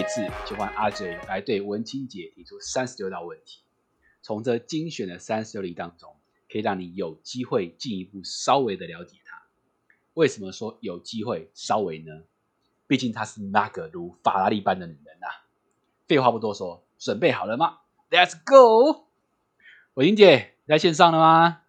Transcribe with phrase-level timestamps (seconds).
[0.00, 3.60] 一次就换阿 J 来对文清姐提出三十六道问题，
[4.22, 6.16] 从这精选的三十六题当中，
[6.50, 9.42] 可以让你有机会进一步稍微的了解她。
[10.14, 12.22] 为什么说有机会稍微呢？
[12.86, 15.26] 毕竟她是那个如法拉利般的女人呐、
[16.08, 19.04] 废话不多说，准备好了吗？Let's go！
[19.92, 21.59] 文清姐在线上了吗？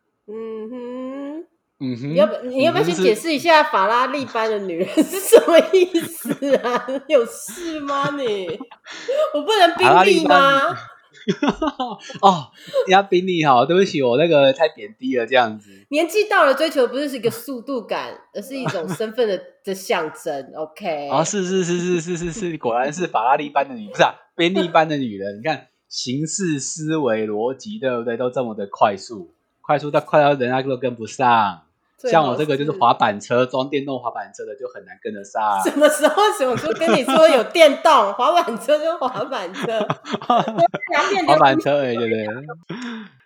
[1.82, 6.86] 嗯哼，要不你要不要先解释一下法拉利般的女人 是什么意思啊？
[7.10, 8.48] 有事吗你？
[9.34, 10.78] 我不能宾利吗？
[12.22, 12.50] 哦，
[12.88, 15.70] 人家比你好，对不起，我那个太贬低了，这样子。
[15.90, 20.52] 年纪到了，追求不是是一个速度感，而是一种身份的的象征。
[20.56, 25.40] OK，哦，是是是是是是是，果然是法拉利般的女，不是啊，宾利般的女人。
[25.40, 28.18] 你看行事思维逻辑，对不对？
[28.18, 31.62] 都这么的快速，快速到快到人家都跟不上。
[32.10, 35.62] 像我这个就是滑板车，装电动滑板车的就很难跟得上。
[35.64, 39.80] 什么时候什么时候跟你说有电动滑板车就滑板车，
[40.28, 42.26] 滑板车，哎，对对。
[42.26, 42.28] 对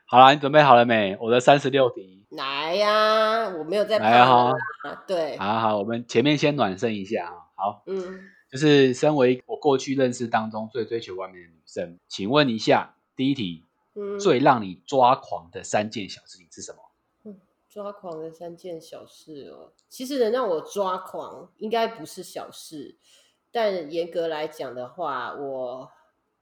[0.08, 1.18] 好啦，你准备好了没？
[1.20, 2.26] 我的三十六题。
[2.32, 4.52] 来呀、我没有在来啊
[5.08, 7.34] 对，好好，我们前面先暖身一下啊。
[7.56, 8.20] 好，嗯，
[8.52, 13.64] 就是身为我过去认识当中最追求完美的女生，请问一下，第一题，
[13.96, 16.80] 嗯最让你抓狂的三件小事情是什么？
[17.76, 22.96] 抓狂的三件小事哦，其实能让我抓狂，应该不是小事。
[23.52, 25.92] 但严格来讲的话，我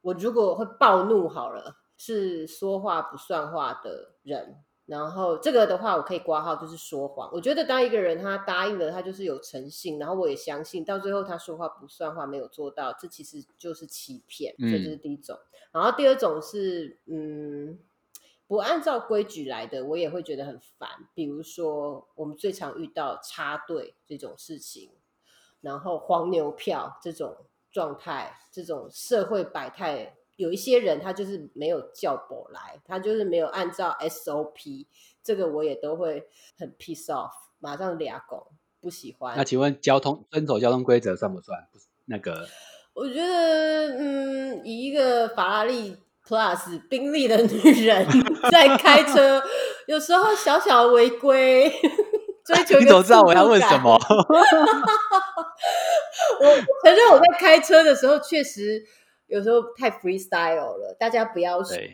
[0.02, 4.64] 我如果会暴怒好了，是说话不算话的人。
[4.86, 7.28] 然后这个的话，我可以挂号就是说谎。
[7.34, 14.54] 我觉得当一个人他答应了，他就是有诚信，然后我也相信，到最后他说话不算话，没有做到，这其实就是欺骗。
[14.60, 15.36] 嗯这就是第一种。
[15.72, 17.80] 然后第二种是，嗯，
[18.48, 20.90] 不按照规矩来的，我也会觉得很烦。
[21.14, 24.92] 比如说，我们最常遇到插队这种事情，
[25.62, 27.36] 然后黄牛票这种
[27.72, 34.86] 状态，这种社会百态，有一些人他就是没有叫过来，他就是没有按照 SOP，
[35.24, 36.28] 这个我也都会
[36.58, 38.46] 很 piss off，马上俩拱，
[38.80, 39.36] 不喜欢。
[39.38, 41.68] 那请问交通遵守交通规则算不算？
[41.72, 42.48] 不那个
[42.94, 48.06] 我觉得，嗯，以一个法拉利 Plus 宾利的女人
[48.52, 49.42] 在开车，
[49.88, 51.70] 有时候小小违规，
[52.46, 53.96] 追求你个怎么知道我要问什么？
[56.40, 56.46] 我
[56.84, 58.84] 承认我在开车的时候确实
[59.28, 61.90] 有时候太 freestyle 了，大家不要学。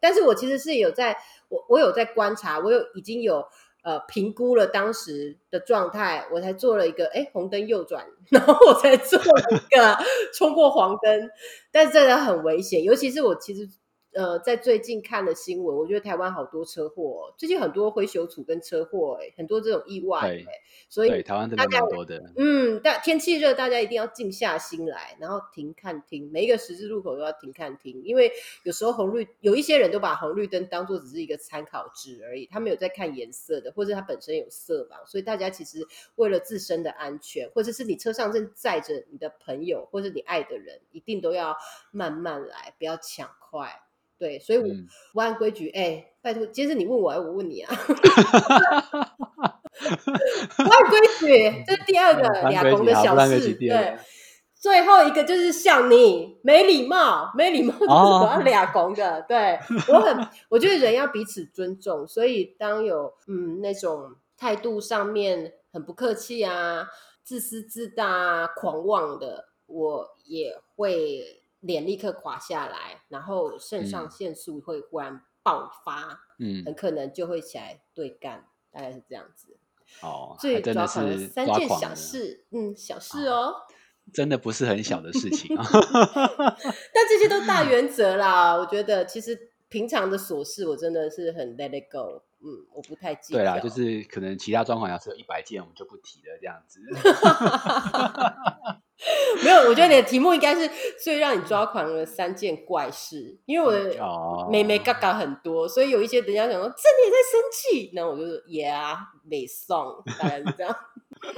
[0.00, 1.16] 但是我其实是有在，
[1.48, 3.46] 我我有在观察，我有已经有。
[3.84, 9.98] 呃，评估了当时的状态，我才做了一个哎红灯右转，然后我才做了一个
[10.32, 11.30] 冲过黄灯，
[11.70, 13.68] 但是真的很危险，尤其是我其实
[14.14, 20.52] 呃在最近看了新闻，我觉得台湾好多车祸哦、最近很多灰熊处跟车祸、哎，很多这种意外、对哎，
[20.88, 22.22] 所以，台湾真的蛮多的。
[22.36, 28.32] 嗯，但天气热，大家一定要静下心来，然后停看听，每一个十字路口都要停看听，因为
[28.62, 35.86] 有时候红绿有一些人都把红绿灯当做只是一个参考值而已，他没有在看颜色的，或者它本身有色盲，所以大家其实
[36.16, 41.56] 为了自身的安全，或者是你车上正载着你的朋友或者你爱的人，一定都要
[41.90, 43.83] 慢慢来，不要抢快。
[44.18, 47.74] 对，所以我嗯不按规矩，哎、拜托，今天是你问我，我问你啊？
[50.56, 53.54] 不按规矩，这是第二个俩公的小事。
[53.54, 53.98] 对，
[54.54, 59.22] 最后一个就是像你没礼貌，没礼貌就是哦我要俩公的。
[59.28, 59.58] 对
[59.88, 66.86] 我很，我觉得人要彼此尊重，所以当有嗯那种态度上面很不客气啊、
[67.22, 79.56] 自私自大啊、狂妄的，我也会脸立刻垮下来，然后肾上嗯腺素会忽然爆发，嗯很，可能就会起来对干，大概是这样子。
[80.02, 83.54] 哦，最还真的是三件小事，嗯，小事哦，
[84.12, 85.64] 真的不是很小的事情啊。
[86.92, 88.54] 但这些都大 原则啦。
[88.54, 93.40] 我觉得其实平常的琐事，我真的是很 let it go，嗯，我不太记得。
[93.40, 96.78] 对啦，就是可能其他状况要是有一百件，我们就不提了，这样子。
[99.42, 100.70] 没有，我觉得你的 题目应该是
[101.02, 110.72] 最让你抓狂的三件怪事，因为我的哦，妹妹嘎嘎很多，所以有一些人家想说这你也在生气，那我就说 yeah，没送，大概是这样。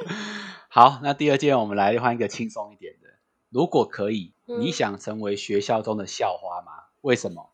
[0.69, 3.09] 好，那第二件我们来换一个轻松一点的。
[3.49, 6.73] 如果可以，嗯你想成为学校中的校花吗？
[7.01, 7.53] 为什么？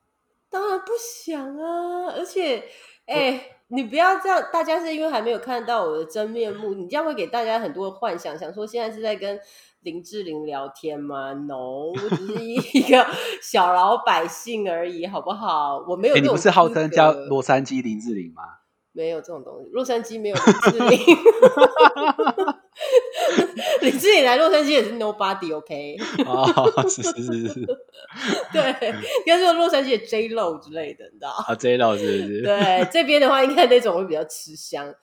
[0.52, 0.92] 当然不
[1.24, 2.12] 想啊！
[2.14, 2.62] 而且，
[3.06, 9.40] 哎、你不要这样，大家是因为还没有看到我的真面目，你这样会给大家很多幻想，想说现在是在跟
[9.80, 13.06] 林志玲聊天吗？No，我只是一 个
[13.42, 15.82] 小老百姓而已，好不好？
[15.88, 18.42] 我没有哎，这种你不是号称叫洛杉矶林志玲吗？
[18.92, 21.16] 没有这种东西，洛杉矶没有林志玲。
[23.82, 25.96] 林志玲来洛杉矶也是 nobody，OK？
[26.24, 27.66] 哦，是是是是
[28.52, 31.30] 对，应该说洛杉矶的 J Lo 之类的，你知道？
[31.30, 32.42] 啊，J 老是不是？
[32.42, 34.94] 对，这边的话应该那种会比较吃香。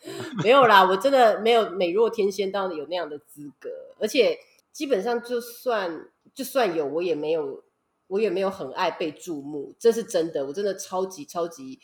[0.43, 3.69] 没有啦， 我真的没有美若天仙到有那样的资格，
[3.99, 4.37] 而且
[4.71, 7.63] 基本上就算就算有，我也没有，
[8.07, 10.45] 我也没有很爱被注目，这是真的。
[10.47, 11.79] 我真的超级超级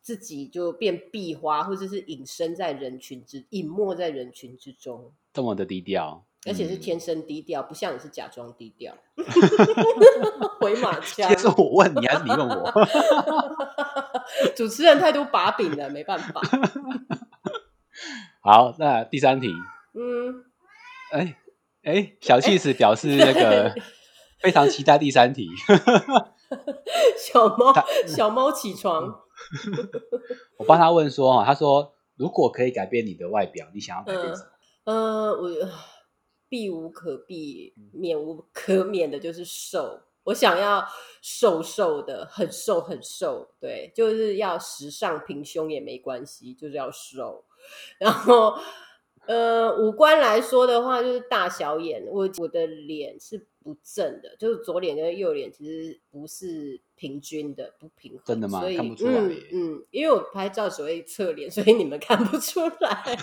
[0.00, 8.94] 自己就变壁花，或者是隐身在人群之隐没在人群之中，这么的低调，而且是嗯天生低调，不像你是假装低调。
[10.60, 12.72] 回马枪 其，实我问你还是你问我？
[14.54, 16.40] 主持人太多把柄了，没办法。
[18.40, 19.52] 好，那第三题，
[19.94, 20.44] 嗯，
[21.12, 21.36] 哎
[21.82, 23.74] 哎，小气死表示那个
[24.40, 25.50] 非常期待第三题。
[27.18, 27.74] 小猫
[28.06, 29.02] 小猫起床，
[30.58, 34.50] 我帮他问说哈，他说如果可以改变你的外表，你想要改变什么？
[34.84, 35.50] 呃，我
[36.48, 40.00] 避无可避、免无可免的就是瘦。
[40.24, 40.86] 我想要
[41.20, 47.44] 瘦瘦的，很瘦很瘦，对，就是要时尚平胸也没关系，就是要瘦。
[47.98, 48.58] 然后，
[49.26, 58.22] 呃，五官来说的话，就是大小眼，我我的脸是不正的，就是左脸跟右脸其实不是平均的，不平衡。
[58.24, 63.16] 真的吗所以看不出来嗯嗯，因为我拍照只会侧脸，所以你们看不出来。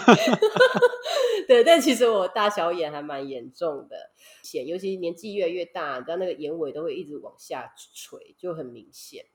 [1.48, 4.12] 对，但其实我大小眼还蛮严重的，
[4.44, 9.26] 显尤其年纪越来越大，你知道那个眼尾都会一直往下垂，就很明显。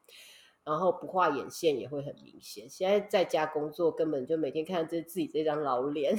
[0.66, 2.68] 然后不画眼线也会很明显。
[2.68, 6.18] 现在在家工作，根本就每天看这自己这张老脸，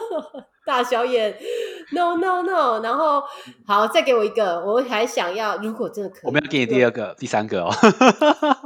[0.66, 1.34] 大小眼
[1.92, 2.82] ，no no no。
[2.82, 3.22] 然后
[3.66, 7.70] 好，再给我一个，我还想要，如果真的可以，我们要给你第二个、第三个哦。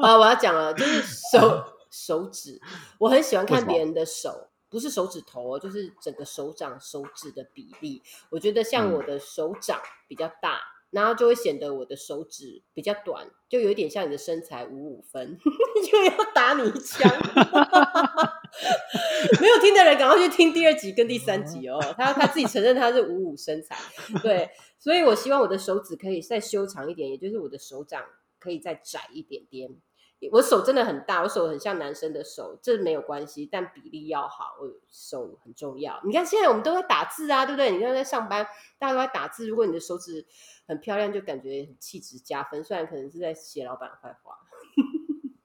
[0.03, 2.61] 啊，我要讲了，就是手 手指，
[2.99, 8.03] 我很喜欢看别人的手，不是手指头哦，就是整个手掌手指的比例。
[8.31, 9.79] 我觉得像嗯我的手掌
[10.09, 10.59] 比较大，
[10.93, 15.37] 然后就会显得我的手指比较短，就有一点像你的身材五五分，
[15.91, 17.11] 就要打你一枪。
[19.41, 21.81] 没有听的人，赶快去听第二集跟第三集哦。
[21.97, 23.77] 他他自己承认他是五五身材，
[24.23, 28.05] 对，所以我希望我的手指可以再修长一点，也就是我的手掌
[28.39, 29.71] 可以再窄一点点。
[30.31, 36.01] 我手真的很大，我手很像男生的手，这没有关系，但比例要好，我手很重要。
[36.05, 37.73] 你看现在我们都在打字啊，对不对？
[37.73, 38.47] 你看在上班，
[38.79, 40.25] 大家都在打字，如果你的手指
[40.73, 44.37] 很漂亮，就感觉很气质加分，虽然可能是在写老板坏话。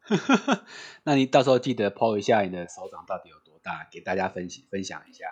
[1.04, 5.26] 那你到时候记得 PO 一下你的手掌到底有多大，给大家分析分享一下。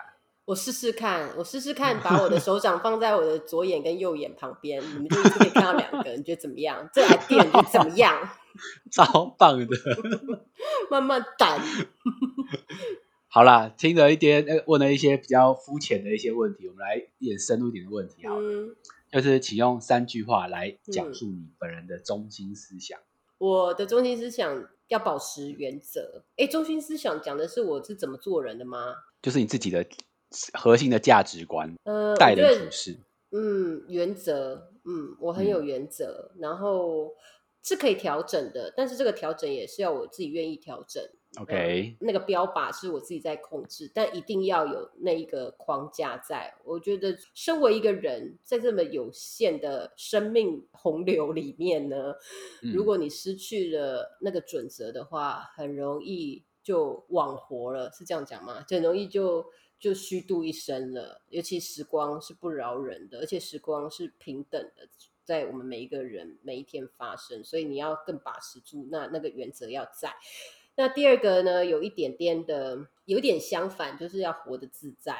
[0.44, 6.88] 我试试看，我试试看，把我的手掌放在我的左眼跟右眼旁边，你们就可以看到两个，你觉得怎么样？
[6.92, 8.28] 这 idea 你觉怎么样？
[8.92, 9.66] 超棒的。
[10.90, 11.60] 慢慢等。
[13.28, 18.76] 好啦，听了一点，呃，问了一些比较肤浅的一些问题，我们来一点深入一点的问题好了，嗯，
[19.10, 22.98] 就是请用三句话来讲述你本人的中心思想。
[23.38, 26.24] 我的中心思想要保持原则。
[26.36, 28.94] 哎，中心思想讲的是我是怎么做人的吗？
[29.22, 29.86] 就是你自己的
[30.54, 32.98] 核心的价值观，呃，待我觉得人处事。
[33.30, 37.12] 嗯，原则，嗯，我很有原则，然后
[37.62, 41.02] 是可以调整的，但是这个调整也是要我自己愿意调整。
[41.38, 46.54] OK，那个标靶是我自己在控制，但一定要有那一个框架在。
[46.64, 52.14] 我觉得，身为一个人，在这么有限的生命洪流里面呢，
[52.62, 58.62] 嗯如果你失去了那个准则的话，很容易就枉活了，是这样讲吗？
[58.62, 59.44] 就很容易就
[59.78, 61.20] 就虚度一生了。
[61.28, 64.88] 尤其时光是不饶人的，而且时光是平等的。
[65.22, 70.14] 在我们每一个人每一天发生，所以你要更把持住那那个原则要在。
[70.76, 75.14] 那第二个呢，有一点点的，有点相反，就是要活得自在。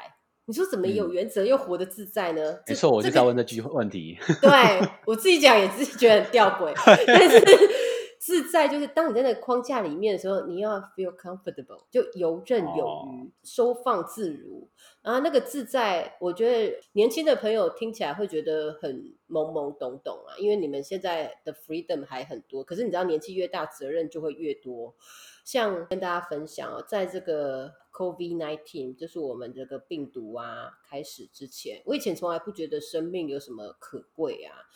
[0.48, 2.58] 你说怎么有原则又活得自在呢？
[2.68, 4.16] 没错，我就这个在问这句问题。
[4.40, 4.50] 对
[5.04, 6.72] 我自己讲也自己觉得很吊诡，
[7.04, 7.40] 但是
[8.26, 14.68] 自在就是当你在那个框架里面的时候，你要 feel comfortable，就游刃有余、哦收放自如。
[15.00, 24.96] 然后那个自在，我觉得年轻的朋友听起来会觉得很懵懵懂懂啊，因为你们现在的 freedom 还很多，可是你知道年纪越大，责任就会越多。
[25.44, 34.66] 像跟大家分享哦，在这个 COVID nineteen，就是我们这个病毒啊开始之前，我以前从来不觉得生命有什么可贵啊。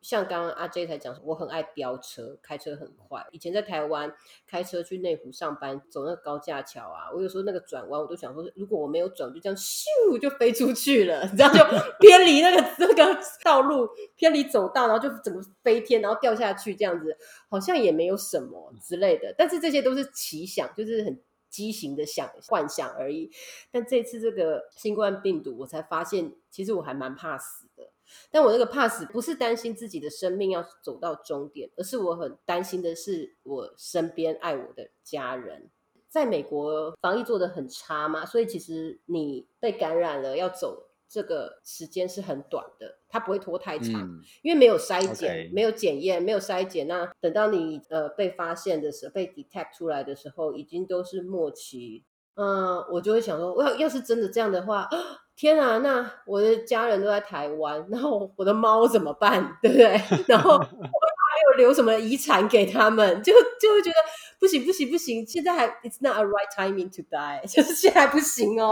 [0.00, 3.26] 像刚刚阿 J 才讲，我很爱飙车，开车很快。
[3.32, 4.12] 以前在台湾
[4.46, 11.58] 开车去内湖上班，走那个高架桥啊，我有时候那个转弯，我都想说，如果我没有转，就这样咻就飞出去了，你知道，就
[12.00, 17.16] 偏离那个那个道路，偏离走道，然后就整个飞天，然后掉下去这样子，
[17.48, 19.34] 好像也没有什么之类的。
[19.36, 23.30] 但是这些都是奇想，就是很畸形的想幻想而已。
[23.70, 27.90] 但这次这个新冠病毒，我才发现，其实我还蛮怕死的。
[28.30, 35.70] 但我那个怕死，不是担心自己的生命要走到终点，而是我很担心的是我身边爱我的家人。
[36.08, 40.86] 在美国防疫做的很差嘛，所以其实你被感染了要走。
[41.12, 44.08] 这个时间是很短的，它不会拖太长，
[44.42, 46.86] 因为没有筛检、没有检验、没有筛检。
[46.86, 52.04] 那等到你呃被发现的时候，被 detect 出来的时候，已经都是末期。
[52.34, 54.88] 嗯，我就会想说，要要是真的这样的话，
[55.40, 59.56] 天啊，那我的家人都在台湾，然后我的猫怎么办？
[59.62, 59.98] 对不对？
[60.28, 60.66] 然后我还
[61.46, 63.22] 有留什么遗产给他们？
[63.22, 63.96] 就就会觉得
[64.38, 68.70] 不行不行不行，现在还 it's not a right timing to die， 就是现在不行哦。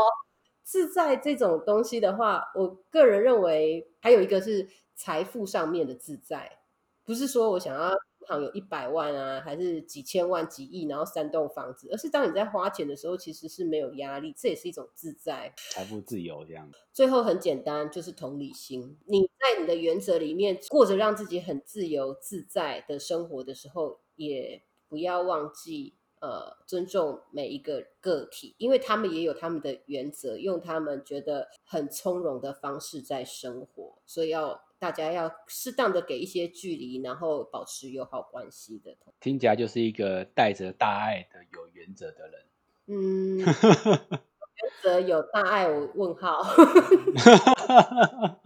[0.62, 6.58] 自在这种东西的话，我个人认为还有一个是财富上面的自在，
[7.06, 7.90] 不是说我想要
[8.36, 16.70] 有一百万啊，还是几千万、几亿，然后三栋房子，而是当你在花钱的时候，其实是没有压力，这也是一种自在，财富自由这样。
[16.92, 18.98] 最后很简单，就是同理心。
[19.06, 25.94] 你在你的原则里面过着让自己很自由自在的生活的时候，也不要忘记。
[26.20, 38.96] 呃，尊重每一个个体，因为他们也有他们的原则，用他们觉得很从容的方式在生活，所以要大家要适当的给一些距离，然后保持友好关系的。
[39.20, 42.44] 听起来就是一个带着大爱的有原则的人。
[42.86, 46.42] 嗯， 原则有大爱，我问号。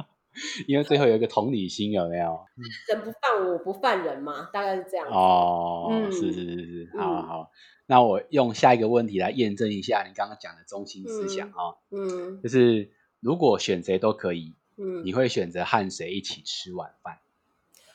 [0.67, 2.41] 因为最后有一个同理心，有没有？
[2.89, 5.07] 人不犯我，不犯人嘛，大概是这样。
[5.09, 7.51] 哦，是是是是，好好。
[7.87, 11.77] 那我用下一个问题来验证一下你刚刚讲的中心思想啊。
[11.91, 17.19] 嗯，就是如果选谁都可以，嗯，你会选择和谁一起吃晚饭？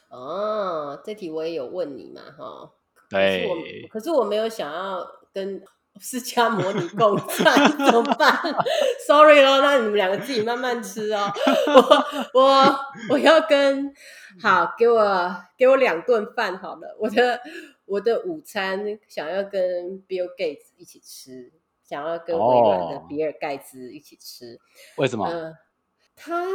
[0.10, 2.72] 哦，这题我也有问你嘛，哈。
[3.10, 3.88] 对。
[3.92, 5.64] 可是我没有想要跟。
[6.00, 8.32] 释迦摩尼共餐怎么办
[9.08, 11.34] ？Sorry 咯，那你们两个自己慢慢吃哦。
[12.36, 12.80] 我我
[13.10, 13.92] 我要跟
[14.40, 16.96] 好，给我给我两顿饭好了。
[17.00, 17.42] 我的
[17.86, 19.60] 我的午餐想要跟
[20.08, 21.52] Bill Gates 一起吃，
[21.84, 24.60] 想要跟微软的比尔盖茨一起吃。
[24.98, 25.28] 为什么？
[26.18, 26.46] 他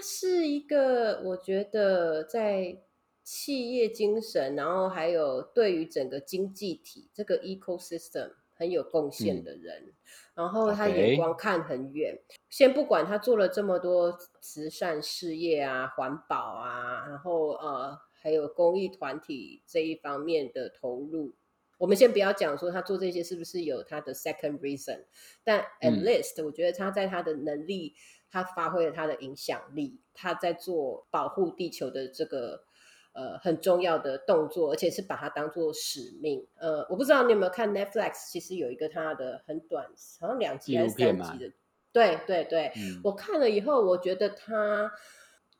[0.00, 2.78] 是一个我觉得在
[3.22, 8.30] 企业精神，然后还有对于整个经济体这个 ecosystem。
[8.60, 9.94] 很有贡献的人，
[10.34, 12.20] 然后他眼光看很远。
[12.50, 21.34] 先不管他做了这么多慈善事业啊、环保啊，然后呃，还有公益团体这一方面的投入，
[21.78, 25.06] 我们先不要讲说他做这些是不是有他的 second reason，
[25.42, 27.94] 但 at least 我觉得他在他的能力，
[28.30, 32.64] 他发挥了他的影响力，他在做保护地球的这个。
[33.12, 36.46] 呃，很重要的动作，而且是把它当做使命。
[36.54, 39.84] 呃，我不知道你有没有看 Netflix，其实有一个他的很短，
[40.20, 41.52] 好像两集还是三集的。
[41.92, 42.72] 对对对，
[43.02, 44.92] 我看了以后，我觉得他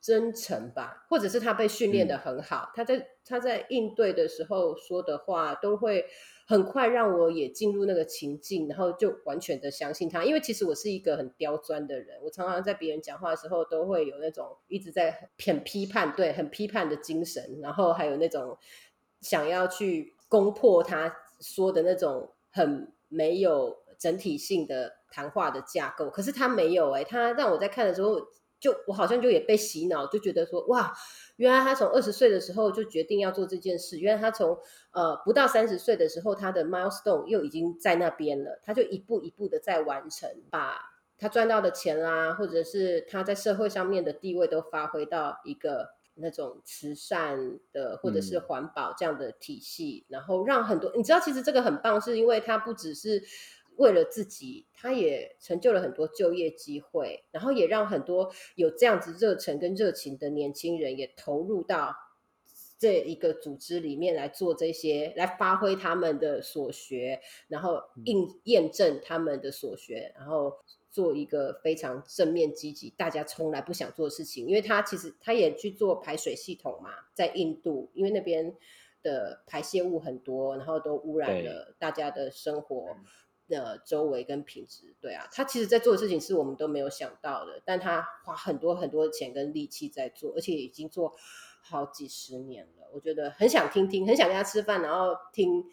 [0.01, 6.05] 真诚吧，或者是他被训练的很好，他在他在应对的时候说的话都会。
[6.47, 10.25] 很快让我也进入那个情境，然后就完全的相信他。
[10.25, 18.57] 因为其实我是一个很刁钻的人，我常常在别人讲话的时候都会有那种一直在很批判，对，很批判的精神，然后还有那种
[19.21, 26.09] 想要去攻破他说的那种很没有整体性的谈话的架构。
[26.09, 28.19] 可是他没有哎，他让我在看的时候。
[28.61, 30.93] 就我好像就也被洗脑，就觉得说哇，
[31.37, 33.97] 原来他从二十岁的时候就决定要做这件事。
[33.97, 34.55] 原来他从
[34.91, 38.61] 呃不到三十岁的时候，他的 milestone 又已经在那边了。
[38.63, 40.75] 他就一步一步的在完成，把
[41.17, 53.23] 他赚到的钱啦，或者是他在社会上面的地位都发挥到一个那种慈善的或者是环保这样的体系，然后让很多你知道，其实这个很棒，是因为他不只是。
[53.77, 61.95] 为了自己，他也成就了很多就业机会，然后也让很多有这样子热忱跟热情的年轻人也投入到
[62.77, 70.57] 这一个组织里面来做这些，来发挥他们的所学，然后印验证他们的所学，然后
[70.89, 74.47] 做一个非常正面积极，大家从来不想做的事情。
[74.47, 78.55] 因为他其实他也去做排水系统嘛，在印度，因为那边
[79.03, 82.97] 的排泄物很多，然后都污染了大家的生活。
[83.51, 91.13] 的周围跟品质，对啊，他其实在做的事情是我们都没有想到的，但他花很多很多的钱跟力气在做，而且已经做
[91.61, 92.89] 好几十年了。
[92.93, 95.63] 我觉得很想听听，很想跟他吃饭，然后听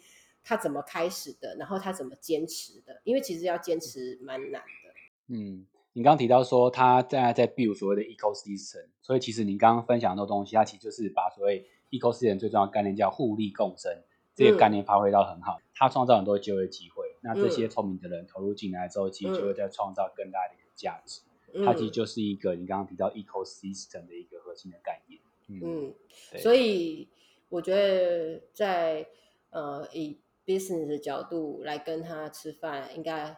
[0.43, 4.93] 他怎么开始的，然后他怎么坚持的，因为其实要坚持蛮难的。
[5.27, 14.03] 嗯，你刚刚提到说他在在 build 所谓的 ecosystem，所以其实你刚刚分享的东西，它其实就是把所谓 ecosystem 最重要的概念叫互利共生
[14.35, 16.98] 这个概念发挥到很好，它创造很多就业机会。
[17.21, 21.21] 那这些聪明的人投入进来之后，其实就会在创造更大的一个价值。
[21.53, 25.19] 嗯它其实就是一个你刚刚提到 ecosystem 的一个核心的概念。
[25.47, 25.95] 嗯，
[26.37, 27.09] 所以
[27.49, 29.07] 我觉得在
[29.49, 33.35] 呃以 business 的角度来跟他吃饭，应该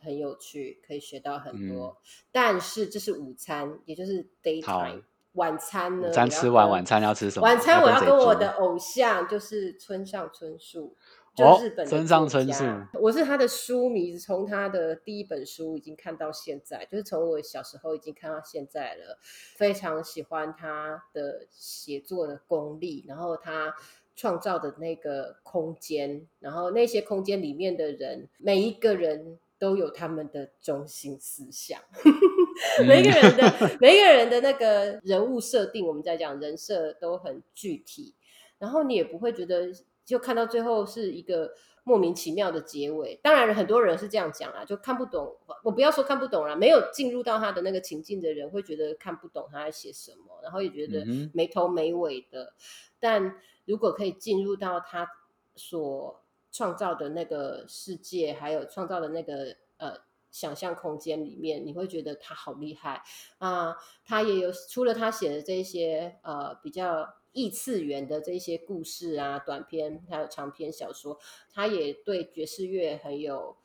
[0.00, 1.98] 很有趣，可以学到很多。
[2.32, 5.02] 但是这是午餐，也就是 daytime。
[5.34, 6.08] 晚餐呢？
[6.08, 7.44] 午餐吃完，晚餐要吃什么？
[7.44, 10.96] 晚餐我要跟我的偶像，就是村上春树，
[11.34, 12.64] 就日本的村上作春树
[13.00, 19.18] 我是他的书迷，从他的第一本书已经看到现在，就是从我小时候已经看到现在了。
[19.56, 23.74] 非常喜欢他的写作的功力，然后他
[24.16, 31.80] 创造的那个空间，然后那些空间里面的人，每一个人都有他们的中心思想。
[32.86, 38.14] 每一个人的每一个人的那个人物设定，我们在讲人设都很具体，
[38.58, 39.68] 然后你也不会觉得
[40.10, 43.18] 就看到最后是一个莫名其妙的结尾。
[43.22, 45.36] 当然，很多人是这样讲啊，就看不懂。
[45.62, 52.54] 我不要说看不懂啦，没有进入到他的那个情境的人会觉得看不懂他在写什么，然后也觉得嗯没头没尾的。
[52.98, 53.36] 但
[53.66, 55.08] 如果可以进入到他
[55.54, 59.98] 所创造的那个世界，还有创造的那个呃
[60.30, 63.02] 想象空间里面，你会觉得他好厉害
[63.38, 63.76] 啊！
[64.04, 71.18] 他也有除了他写的这些呃比较异次元的这些故事啊、短篇还有长篇小说，
[71.52, 73.56] 他也对爵士乐很有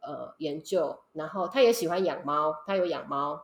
[0.00, 3.42] 呃研究，然后他也喜欢养猫，他有养猫，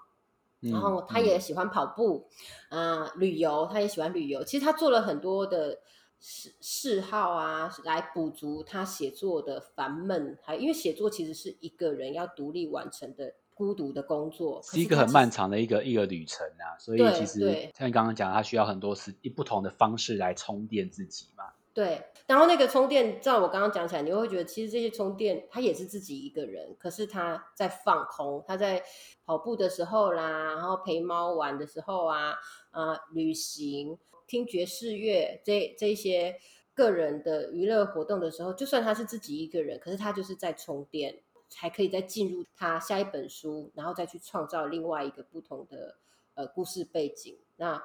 [0.60, 2.28] 嗯然后他也喜欢跑步，
[2.68, 4.44] 啊、旅游，他也喜欢旅游。
[4.44, 5.80] 其实他做了很多的
[6.18, 10.38] 嗜嗜好啊，来补足他写作的烦闷。
[10.42, 21.44] 还因为写作其实是一个人要独立完成的孤独的工作，是一个很漫长的一个一个旅程啊，所以其实像你刚刚讲，他需要很多是不同的方式来充电自己嘛。
[21.74, 28.82] 对，然后那个充电，照我刚刚讲起来，你会觉得其实这些充电，他也是自己一个人，可是他在放空，他在
[29.26, 32.32] 跑步的时候啦，然后陪猫玩的时候啊，
[32.70, 36.36] 啊、旅行、听爵士乐这这些
[36.72, 41.20] 个人的娱乐活动的时候，就算他是自己一个人，可是他就是在充电，
[41.50, 45.98] 才可以再进入他下一本书，然后再去创造另外一个不同的
[46.34, 47.36] 呃故事背景。
[47.56, 47.84] 那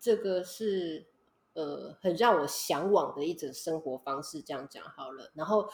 [0.00, 1.06] 这个是
[1.52, 5.30] 呃很让我向往的一种生活方式，这样讲好了。
[5.34, 5.68] 然后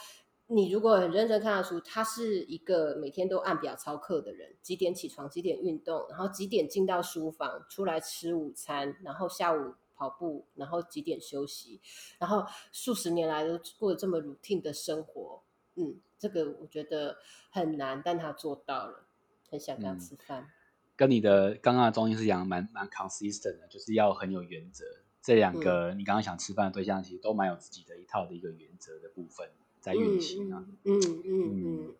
[0.47, 11.79] 你如果很认真看他的书，他是一个每天都按表操课的人，几点起床，几点运动，然后几点进到书房，出来吃午餐，然后下午跑步，然后几点休息，
[12.17, 15.41] 然后数十年来都过这么 routine 的生活，
[15.79, 17.17] 嗯，这个我觉得
[17.49, 19.05] 很难，但他做到了，
[19.49, 20.47] 很想跟他嗯吃饭。
[20.95, 24.83] 跟你的刚刚的中心思想蛮蛮 consistent 的，就是要很有原则。
[25.21, 30.65] 这两个你刚刚想吃饭的对象，其实都蛮有自己的一套的一个原则的部分在运行啊。
[30.83, 31.95] 嗯嗯嗯嗯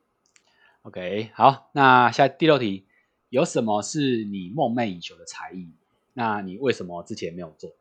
[0.81, 2.85] OK，好，那下第六题，
[3.29, 5.69] 有什么是你梦寐以求的才艺？
[6.13, 7.75] 那你为什么之前没有做？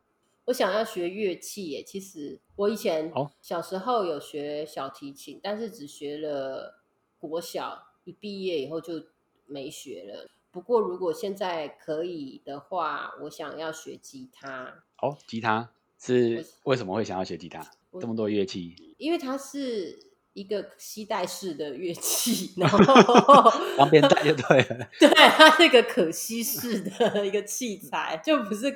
[0.49, 1.83] 我想要学乐器耶。
[1.83, 6.81] 其实我以前哦小时候有学小提琴，但是只学了
[7.19, 9.05] 国小，一毕业以后就
[9.45, 10.27] 没学了。
[10.51, 17.69] 不过如果现在可以的话，我想要学吉他，哦，吉他是我为什么会想要学吉他？
[17.91, 20.08] 我这么多乐器，因为它是
[20.39, 22.77] 一个吸带式的乐器，然后
[23.75, 24.89] 方便带就对了。
[24.97, 28.73] 对，它是一个可吸式的一个器材，就不是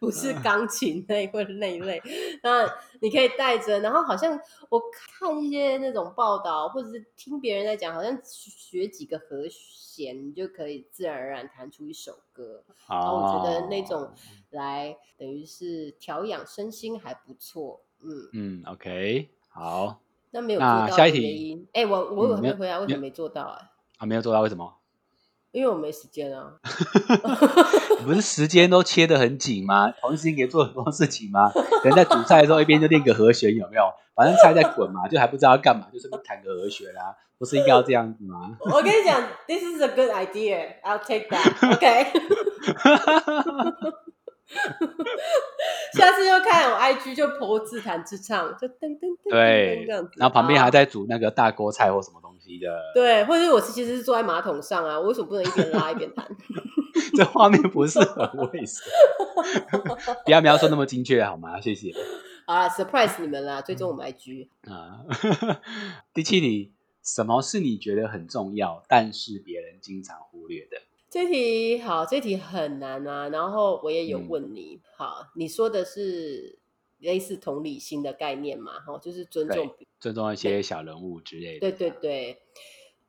[0.00, 2.02] 不是嗯钢琴那或那一类。
[2.42, 2.68] 那
[3.00, 4.36] 你可以带着，然后好像
[4.68, 12.64] 我看一些那种报道，或者是听别人在讲，好像学几个和弦，你就可以自然而然弹出一首歌。
[12.88, 14.14] 然后我觉得那种哦
[14.50, 17.82] 来等于是调养身心还不错。
[18.02, 20.00] 嗯，嗯，OK，好
[20.34, 23.56] 那没有做到下一题原因，哎、我我有嗯没有回答为什么没做到、啊？
[23.98, 24.74] 啊，没有做到，为什么？
[25.52, 26.54] 因为我没时间啊。
[28.00, 29.92] 你不是时间都切得很紧吗？
[30.00, 31.52] 同一时间做很多事情吗？
[31.54, 33.84] 可能在煮菜的时候一边就练个和弦，有没有？
[34.16, 38.56] 反正菜在滚嘛，就还不知道要干嘛，就顺便弹个和弦啊，不是应该要这样子吗？
[38.58, 40.80] 我跟你讲，this is a good idea.
[40.82, 41.72] I'll take that.
[41.72, 42.10] OK。
[46.24, 56.26] 就看我 IG 就婆自弹自唱，就噔噔噔噔对这样子，，然后旁边还在煮那个大锅菜或什么东西的，对，或者是我其实是坐在马桶上啊，我为什么不能一边拉一边弹？
[57.16, 58.84] 这画面不是很卫生。
[60.24, 61.60] 不要描述那么精确好吗？
[61.60, 61.92] 谢谢
[62.46, 64.48] 好啦 surprise 你们啦，追踪我们 IG。
[64.68, 65.00] 啊。
[66.14, 70.78] 第七题，什么是你觉得很重要，但是别人经常忽略的？
[71.14, 73.28] 这题好，这题很难啊。
[73.28, 76.58] 然后我也有嗯问你，好，你说的是
[76.98, 81.70] 类似同理心的概念嘛，哈，就是尊重尊重一些小人物之类的。
[81.70, 82.42] 对对对，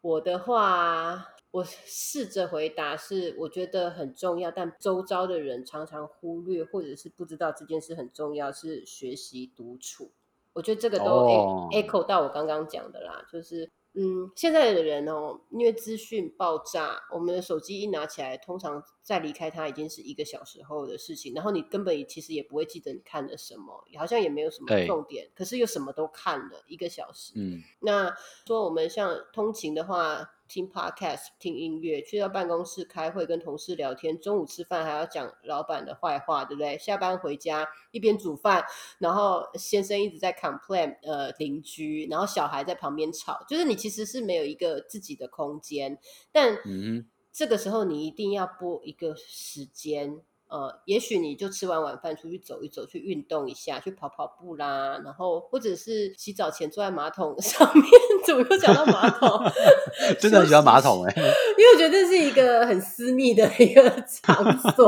[0.02, 10.12] 我的话，我试着回答是，我觉得很重要，但周遭的人常常忽略或者是不知道这件事很重要，是学习独处。
[10.54, 11.26] 我觉得这个都
[11.72, 13.72] echo 到我刚刚讲的啦，就是。
[13.98, 21.34] 嗯，现在的人哦，因为资讯爆炸，我们的手机一拿起来，通常再离开他已经是一个小时后的事情。
[21.36, 27.34] 然后你根本其实也不会记得你看了什么，好像也没有什么重点，可是又什么都看了一个小时。
[27.36, 28.12] 嗯，那
[28.48, 30.32] 说我们像通勤的话。
[30.48, 36.78] 听 podcast、听音乐，去到办公室开会，跟同事聊天，中午吃饭还要讲老板的坏话，对不对？
[36.78, 38.64] 下班回家一边煮饭，
[39.00, 45.98] 然后先生一直在 complain，呃，邻居，然后小孩在旁边吵，就是你其实是没有一个自己的空间。
[46.32, 46.56] 但
[47.36, 50.22] 这个时候你一定要拨一个时间。
[50.48, 57.84] 呃，也许你就吃完晚饭出去走一走，去运动一下，去跑跑步啦，然后或者是洗澡前坐在马桶上面，
[58.24, 59.28] 怎么又讲到马桶？
[60.22, 61.24] 真的很喜欢马桶哎，因
[61.66, 64.86] 为我觉得这是一个很私密的一个场所。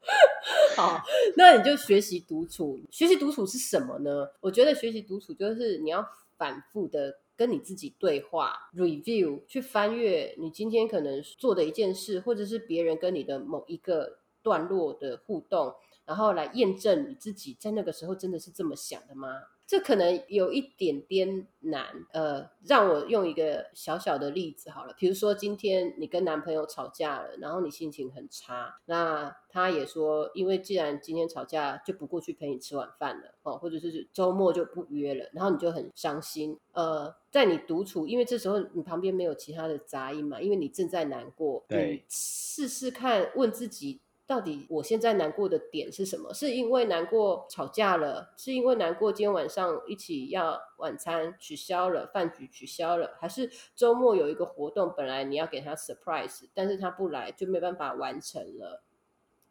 [0.74, 0.98] 好，
[1.36, 2.80] 那你就学习独处。
[2.90, 4.26] 学习独处是什么呢？
[4.40, 6.04] 我觉得学习独处就是你要
[6.38, 14.18] 反复的跟你自己对话，review，去翻阅你今天可能做的一件事，或者是别人跟你的某一个。
[14.42, 15.74] 段落的互动，
[16.06, 19.28] 然后来验证你自己在那个时候真的是这么想的吗？
[19.70, 21.86] 这可能有一点点难。
[22.12, 36.58] 呃，让我用一个小小的例子好了，比如说今天你跟男朋友吵架了，然后你心情很差，那他也说，因为既然今天吵架，就不过去陪你吃晚饭了哦，或者是周末就不约了，然后你就很伤心。
[36.72, 44.00] 呃，在你独处，因为这时候你旁边没有其他的杂音嘛，因为你正在难过，你试试看问自己。
[44.30, 46.32] 到底我现在难过的点是什么？
[46.32, 48.32] 是因为难过吵架了？
[48.36, 53.16] 是因为难过今天晚上一起要晚餐取消了，饭局取消了？
[53.18, 58.84] 还是周末有一个活动，本来你要给他 surprise，但是他不来，就没办法完成了？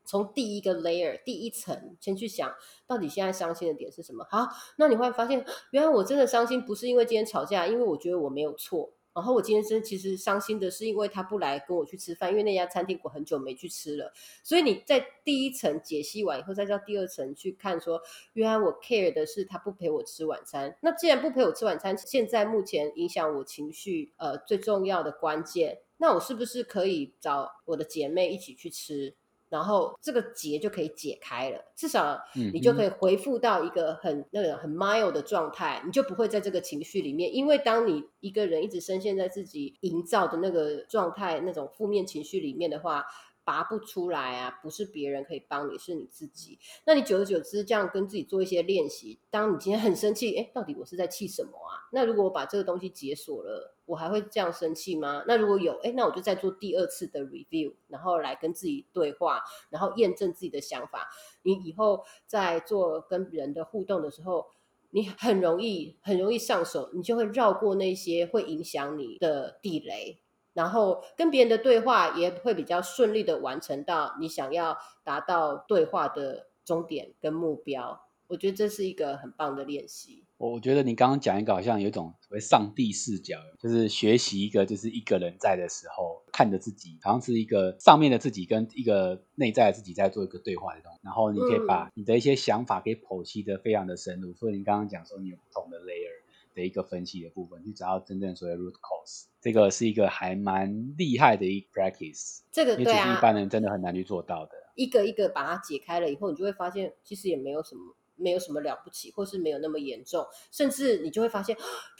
[0.06, 2.56] 从第一个 layer 第一层先去想
[2.88, 4.26] 到底现在伤心的点是什么？
[4.32, 8.92] 好，那你会发现，原来我真的伤心不是因为今天吵架，因为我觉得我没有错。
[9.20, 14.14] 然后我今天真其实伤心的是，因为他不来跟我去吃饭，因为那家餐厅我很久没去吃了。
[14.44, 18.02] 所以你在第一层解析完以后，再到第二层去看，说
[18.32, 20.78] 原来我 care 的是他不陪我吃晚餐。
[20.80, 29.16] 那既然不陪我吃晚餐，现在目前影响我情绪呃最重要的关键，那我是不是可以找我的姐妹一起去吃？
[29.50, 37.34] 然后这个结就可以解开了，至少你就可以回复到一个很那个很 mild 的状态，你就不会在这个情绪里面。
[37.34, 43.06] 因为当你一个人一直深陷在自己营造的那个状态、那种负面情绪里面的话。
[43.50, 44.60] 拔不出来啊！
[44.62, 46.60] 不是别人可以帮你，是你自己。
[46.86, 51.90] 那你久而久之这样跟自己做一些练习，当你今天很生气，哎，到底我是在气什么啊？
[51.92, 55.24] 那如果我把这个东西解锁了，我还会这样生气吗？
[55.28, 61.10] 那如果有，哎，那我就再做第二次的 review，然后来跟自己对话，然后验证自己的想法。
[61.42, 64.46] 你以后在做跟人的互动的时候，
[64.92, 70.20] 你很容易很容易上手，你就会绕过那些会影响你的地雷。
[70.60, 80.26] 然后跟别人的对话也会比较顺利的完成到你想要达到对话的终点跟目标，我觉得这是一个很棒的练习。
[80.36, 94.34] 我我觉得你刚刚讲一个好像有一种所谓上帝视角，就是学习一个就是一个人在的时候看着自己，好像是一个上面的自己跟一个内在的自己在做一个对话的东西，然后你可以把你的一些想法给剖析的非常的深入。
[94.34, 96.20] 所以你刚刚讲说你有不同的 layer。
[96.60, 102.42] 的一个分析的部分，去找到真正所谓 root cause，这个是一个还蛮厉害的一 practice。
[102.52, 104.52] 这个对啊，一般人真的很难去做到的。
[104.76, 111.58] 一个一个把它解开了以后，你就会发现，其实也没有什么，没有什么了不起，或是没有那么严重，甚至你就会发现。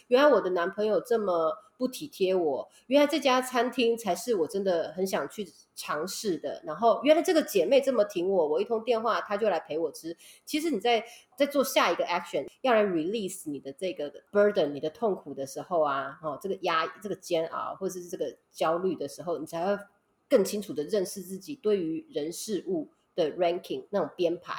[0.08, 6.64] 原来我的男朋友这么不体贴我，原来这家餐厅才是我真的很想去尝试的。
[6.66, 10.18] 然后原来这个姐妹这么挺我，我一通电话她就来陪我吃。
[10.46, 11.06] 其实你在
[11.38, 19.84] 在做下一个 action，要来 release 你的这个 burden，你的痛苦的时候啊，哦，这个压这个煎熬或者是这个焦虑的时候，你才会
[20.28, 24.56] 更清楚的认识自己对于人事物的 ranking 那种编排。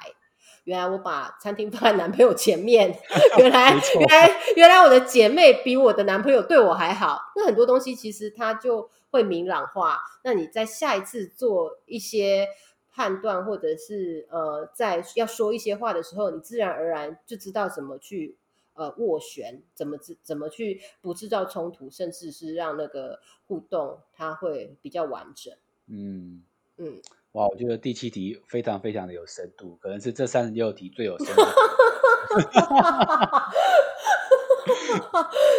[0.70, 2.96] 原来我把餐厅放在男朋友前面，
[3.38, 7.20] 原来原来原来我的姐妹比我的男朋友对我还好。
[7.34, 9.98] 那很多东西其实它就会明朗化。
[10.22, 12.46] 那你在下一次做一些
[12.88, 18.36] 判断，或者是呃，在要说一些话的时候，你自然而然就知道怎么去
[18.74, 25.52] 呃斡旋，怎么怎怎么去不制造冲突，甚至是让那个互动它会比较完整。
[25.88, 26.44] 嗯
[26.76, 27.02] 嗯。
[27.32, 31.42] 哇，我觉得第七题非常非常的有深度，可能是这三十六题最有深度。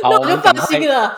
[0.03, 1.17] 好，那我就放心了啊，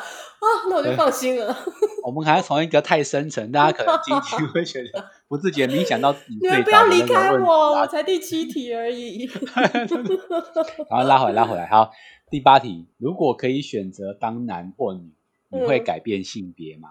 [0.70, 1.56] 那我就放心了。
[2.04, 9.26] 我们还要从一个太深沉，大家可能听一听会觉得 不自觉冥想到你你们最不要离开我，啊我才第七题而已。
[10.90, 11.66] 然后拉回来，拉回来。
[11.68, 11.92] 好，
[12.30, 15.14] 第八题，如果可以选择当男或女，
[15.50, 16.90] 你会嗯改变性别吗？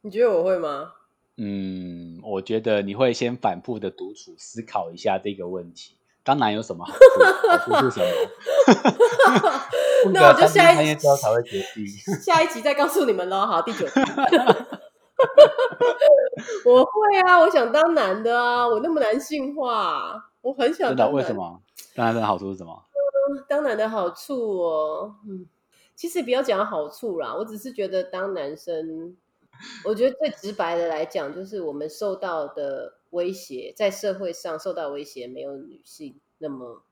[0.00, 0.92] 你觉得我会吗？
[1.38, 5.94] 嗯，我觉得你会先反复的独处思考一下这个问题。
[6.24, 6.98] 当男有什么好处？
[7.48, 8.06] 好处是什么？
[10.12, 11.86] 那我就下一三天之后才会决定。
[12.20, 13.46] 下一集再告诉你们喽。
[13.46, 13.92] 好，第九题。
[16.66, 21.08] 我会啊，我想当男的啊，我那么男性化，我很想真的？
[21.10, 21.62] 为什么？
[21.94, 22.84] 当然，真的好处是什么？
[23.48, 25.46] 当男的好处哦，嗯，
[25.94, 29.16] 其实不要讲好处啦，我只是觉得当男生，
[29.84, 36.82] 我觉得最直白的来讲，就是我们受到的威胁，在社会上受到威胁没有女性那么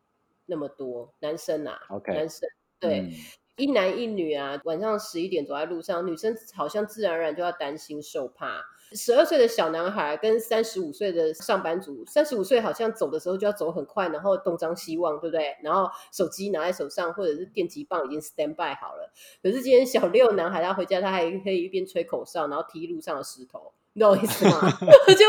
[0.47, 2.49] 那么多，男生啊 OK 男生
[2.79, 3.01] 对。
[3.01, 3.13] 嗯
[3.59, 8.63] 一男一女啊，晚上十一点走在路上，女生好像自然而然就要担心受怕。
[8.93, 15.57] 十二岁的小男孩跟三十五岁的上班族，三十五岁好像走的时候就要走很快，然后东张西望，对不对？
[15.63, 19.13] 然后手机拿在手上，或者是电击棒已经 stand by 好了。
[19.43, 24.61] 可是今天小六男孩他回家，他还可以一边吹口哨，然后踢路上的石头，你懂我意思吗？
[25.09, 25.25] 就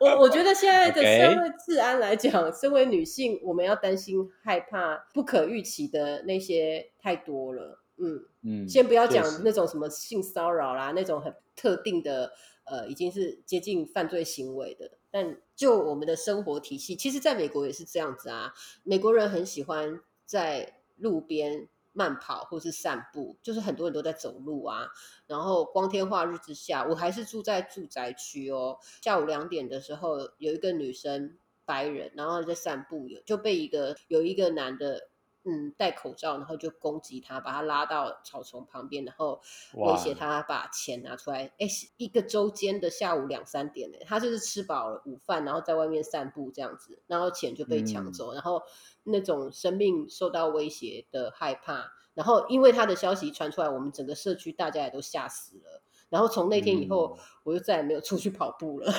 [0.00, 7.80] 我我觉得现在的社会治安来讲，身为女性，我们要担心害怕不可预期的那些太多了。
[8.00, 12.30] 嗯，嗯，先不要讲那种什么性骚扰啦，那种很特定的，
[12.70, 14.92] 呃，已经是接近犯罪行为的。
[15.10, 18.52] 但就我们的生活体系，其实在美国也是这样子啊。
[18.84, 24.88] 美国人很喜欢在路边慢跑或是散步，就是很多人都在走路啊。
[25.26, 28.78] 然后光天化日之下，我还是住在住宅区哦。
[29.02, 35.08] 下午两点的时候，有一个女生白人，然后在散步，有就被一个有一个男的。
[35.44, 39.40] 嗯，戴口罩，然后就攻击他，把他拉到草丛旁边，然后
[39.74, 41.52] 威胁他把钱拿出来。
[41.58, 48.62] 哎，一个周间的下午两三点呢，他就是吃饱了午饭，然后在外面散步这样子，然后钱就被抢走，然后
[49.04, 55.82] 那种生命受到威胁的害怕，然后因为他的消息传出来，我们整个社区大家也都吓死了。
[56.10, 58.92] 然后从那天以后，嗯我就再也没有出去跑步了。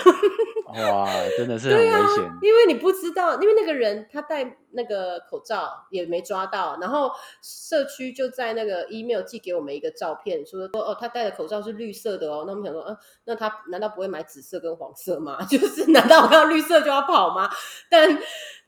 [0.76, 12.44] 哇，真的是很危对啊险。，因为你不知道，因为那个人他戴那个口罩也没抓到，然后社区就在那个 email 寄给我们一个照片，说说哦，他戴的口罩是绿色的哦。
[12.46, 15.44] 那我们想说，嗯、那他难道不会买紫色跟黄色吗？
[15.50, 17.50] 就是难道我看到绿色就要跑吗？
[17.90, 18.20] 但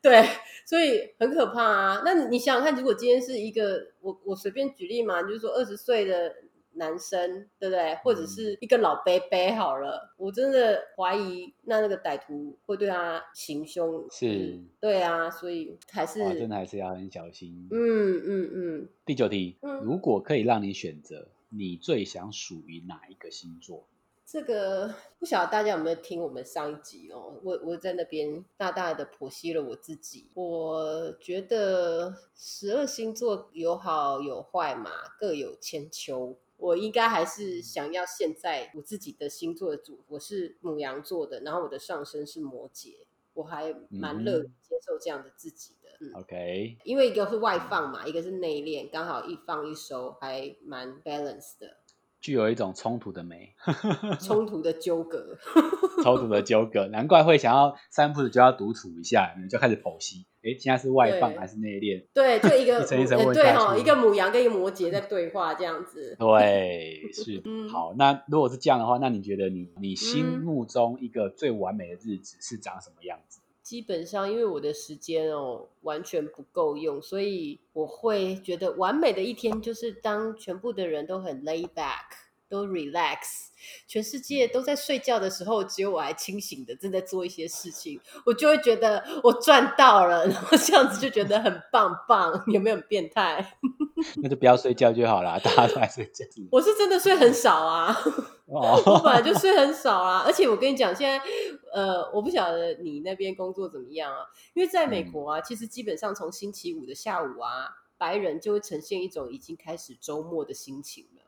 [0.02, 0.28] 对，
[0.66, 2.02] 所以很可怕啊。
[2.04, 6.34] 那你想想看，如果今天是一个我我随便举例嘛，就是说二十岁的。
[6.74, 7.96] 男生对不对？
[8.04, 14.08] 或者是一个老伯伯好了，我真的怀疑那那个歹徒会对他行凶。
[14.10, 17.68] 是嗯对啊，所以还是哇，真的还是要很小心。
[17.72, 23.88] 嗯嗯嗯，第九题，嗯如果可以让你选择，你最想属于哪一个星座？
[24.26, 27.38] 这个不晓得大家有没有听我们上一集哦？
[27.44, 30.30] 我我在那边大大的剖析了我自己。
[30.34, 36.38] 我觉得十二星座有好有坏嘛，各有千秋。
[36.62, 42.98] 我应该还是想要现在我自己的星座的主，我是母羊座的，然后我的上升是摩羯，
[43.34, 45.90] 我还蛮乐于嗯接受这样的自己的。
[46.00, 51.78] 嗯，OK，因为一个是外放嘛，一个是内敛，刚好一放一收，还蛮 balance 的。
[52.22, 53.56] 具有一种冲突的美，
[54.22, 55.38] 冲突的纠葛。
[56.04, 62.06] 冲突的纠葛，难怪会想要三步子就要独处一下，你就开始剖析，诶，现在是外放还是内敛？
[62.14, 66.16] 对，就一个一层一层呃对问下哈，去一个母羊跟一个摩羯在对话这样子。
[66.18, 67.94] 对，是嗯好。
[67.98, 73.41] 那如果是这样的话，那你觉得你你心嗯目中一个最完美的日子是长什么样子？
[73.72, 82.04] 基本上，因为我的时间哦完全不够用，所以我会觉得完美的一天就是当全部的人都很 lay back，
[82.52, 83.48] 都 relax，
[83.88, 93.58] 全世界都在睡觉的时候，只有我还清醒的正在做一些事情，我就会觉得我赚到了， 然后这样子就觉得很棒棒，有没有很变态？
[94.22, 96.26] 那就不要睡觉就好啦，大家都在睡觉。
[96.52, 97.98] 我是真的睡很少啊。
[98.46, 101.24] 我哦， 本来就睡很少啊，而且我跟你讲，现在
[101.72, 104.26] 呃，我不晓得你那边工作怎么样啊？
[104.54, 111.21] 因为在美嗯国啊，其实基本上从星期五的下午啊，白人就会呈现一种已经开始周末的心情了，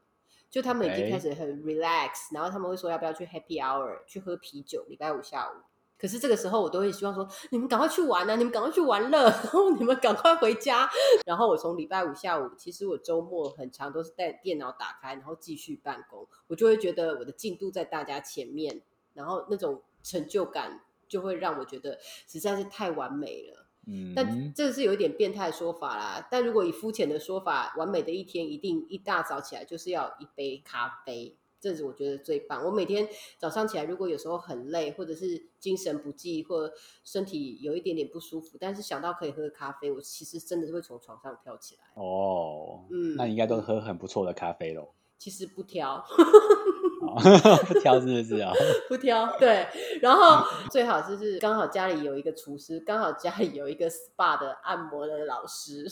[0.54, 5.56] 就他们已经开始很 relax，然后他们会说要不要去 happy hour 去喝啤酒，礼拜五下午。
[5.98, 8.36] 可是这个时候，我都会希望说，你们赶快去玩啊！
[8.36, 10.88] 你们赶快去玩乐， 然后你们赶快回家。
[11.26, 18.84] 然后我从礼拜五下午，其实我周末很长都是带电脑打开，然后继续办公，我就会觉得我的进度在大家前面，
[19.16, 23.63] 然后那种成就感就会让我觉得实在是太完美了。
[23.86, 26.28] 嗯，但这是有一点变态说法啦。
[26.32, 32.64] 但如果以肤浅的说法，完美的一天一定一大早起来就是要一杯咖啡，这是我觉得最棒。
[32.66, 36.72] 我每天早上起来，如果有时候很累，或者是精神不济，或
[37.04, 41.84] 身体有一点点不舒服，但是想到可以喝咖啡，我其实真的是会从床上跳起来。
[42.02, 44.90] 哦，嗯那你应该都喝很不错的咖啡喽。
[45.18, 46.04] 其实不挑，
[47.16, 48.52] 哦不 挑是不是啊？
[48.90, 49.68] 不挑，对。
[50.02, 55.88] 然后最好就是刚好家里有一个厨师，刚好家里有一个 SPA 的按摩的老师，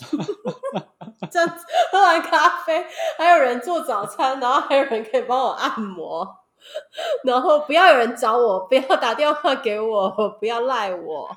[1.30, 2.84] 这样子喝完咖啡，
[3.18, 6.26] 还有人做早餐，然后还有人可以帮我按摩。
[7.24, 11.28] 然后不要有人找我，不要打电话给我，不要赖我。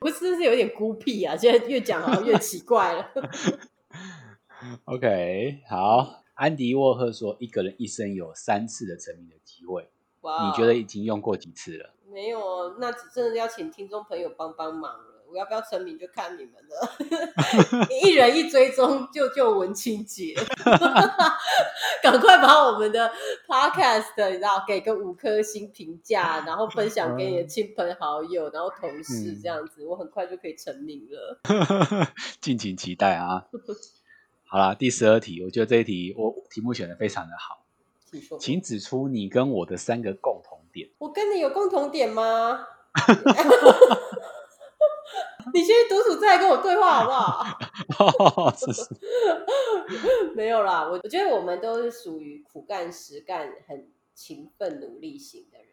[0.00, 3.06] 不是是有点孤僻啊，现在越讲好像越奇怪了。
[4.86, 6.21] OK，好。
[6.34, 9.88] 安迪沃赫说，一个人一生有三次的成名的机会，
[10.22, 11.94] 哇你觉得已经用过几次了？
[12.10, 12.76] 没有哦？
[12.78, 15.08] 那只真的要请听众朋友帮帮忙了。
[15.32, 17.88] 我要不要成名就看你们了。
[18.04, 20.34] 一人一追踪，救救文清姐，
[22.02, 23.10] 赶快把我们的
[23.48, 31.40] podcast 你知道给个五颗星评价，然后分享给你的亲朋好友，然后同事嗯这样子，我很快就可以成名了。
[32.42, 33.46] 敬请期待啊！
[34.52, 37.64] 好啦，第十二题，我觉得这一题我题目选的非常的好，
[38.38, 40.90] 请指出你跟我的三个共同点。
[40.98, 42.66] 我跟你有共同点吗？
[45.54, 47.12] 你先独处再来跟我对话好不
[48.28, 48.52] 好？
[48.54, 48.86] 是是，
[50.36, 55.66] 没有啦，我我觉得我们都是属于苦干实干、很勤奋努力型的人。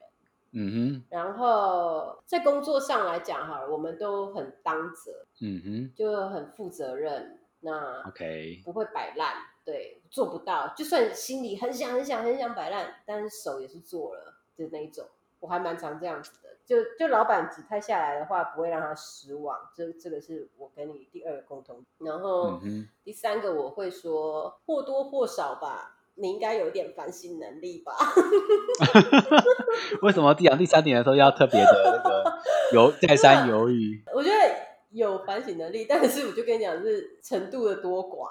[0.51, 9.33] 嗯哼然后在工作上来讲，哈，我们都很当责，嗯哼，嗯就很负责任，那，OK，不会摆烂，
[9.65, 15.05] 对，做不到，就算心里很想很想很想摆烂，但是手也是做了的那一种。
[15.41, 21.81] 我还蛮常这样子的，就就老板指派下来的话，不会让他失望，这这个是我跟你第二个共同。
[21.99, 27.93] 然后、嗯，第三个我会说或多或少吧，你应该有一点反省能力吧。
[30.03, 32.39] 为什么第讲第三点的时候要特别的那个
[32.75, 34.03] 犹再三犹豫？
[34.13, 34.35] 我觉得
[34.91, 38.29] 有反省能力，但是我就跟你讲是程度的多寡。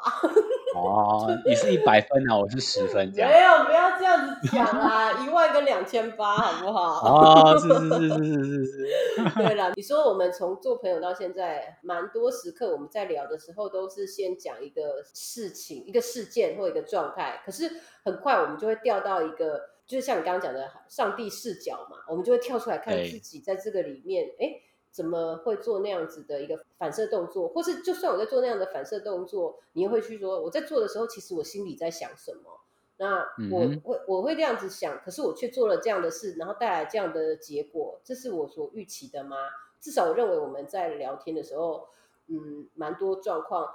[0.76, 3.30] 哦，你是一百分啊，我是十分这样。
[3.30, 7.52] 没有，不要这样子讲啊，一万跟两千八，好不好？
[7.52, 17.70] 哦，是是是是是是是，对了，你说我们从做朋友到现在，蛮多时刻我们在聊的时候，都是先讲一个事情、一个事件或一个状态，可是
[18.04, 24.52] 很快我们就会掉到一个，就是像你刚刚讲的上帝视角嘛，我们就会跳出来看自己在这个里面，哎，
[24.90, 32.60] 怎么会做那样子的一个反射动作，或是就算我在做那样的反射动作，你也会去说我在做的时候，其实我心里在想什么。
[33.00, 39.36] 那我会我会这样子想，可是我却做了这样的事，然后带来这样的结果，这是我所预期的吗？
[39.80, 41.86] 至少我认为我们在聊天的时候，
[42.26, 43.68] 嗯，蛮多状况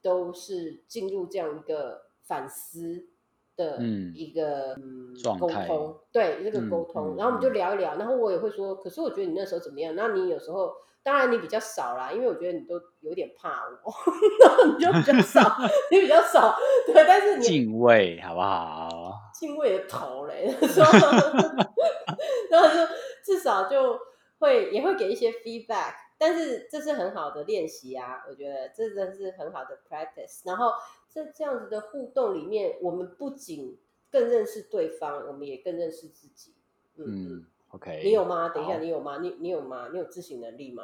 [0.00, 3.06] 都是进入这样一个反思
[3.56, 9.94] 的嗯一个嗯沟通，对这个嗯沟通，嗯然后我们就聊一聊，然后我也会说，可是我觉得你那时候怎么样？
[9.94, 10.72] 那你有时候。
[11.04, 13.92] 当然你比较少啦，因为我觉得你都有点怕我，
[14.40, 15.58] 然后你就比较少，
[15.90, 19.12] 你比较少，对，但是你敬畏好不好？
[19.34, 20.84] 敬畏的头嘞， 说，
[22.52, 22.86] 然后就
[23.24, 23.98] 至少就
[24.38, 30.42] 会也会给一些 feedback，但是这是很好的练习啊，我觉得这真的是很好的 practice。
[30.46, 30.70] 然后
[31.12, 33.78] 在这样子的互动里面，我们不仅
[34.10, 36.54] 更认识对方，我们也更认识自己。
[36.96, 38.48] 嗯，嗯，OK，你有吗？
[38.48, 39.18] 等一下，你有吗？
[39.20, 39.88] 你你有吗？
[39.92, 40.82] 你有自省能力吗？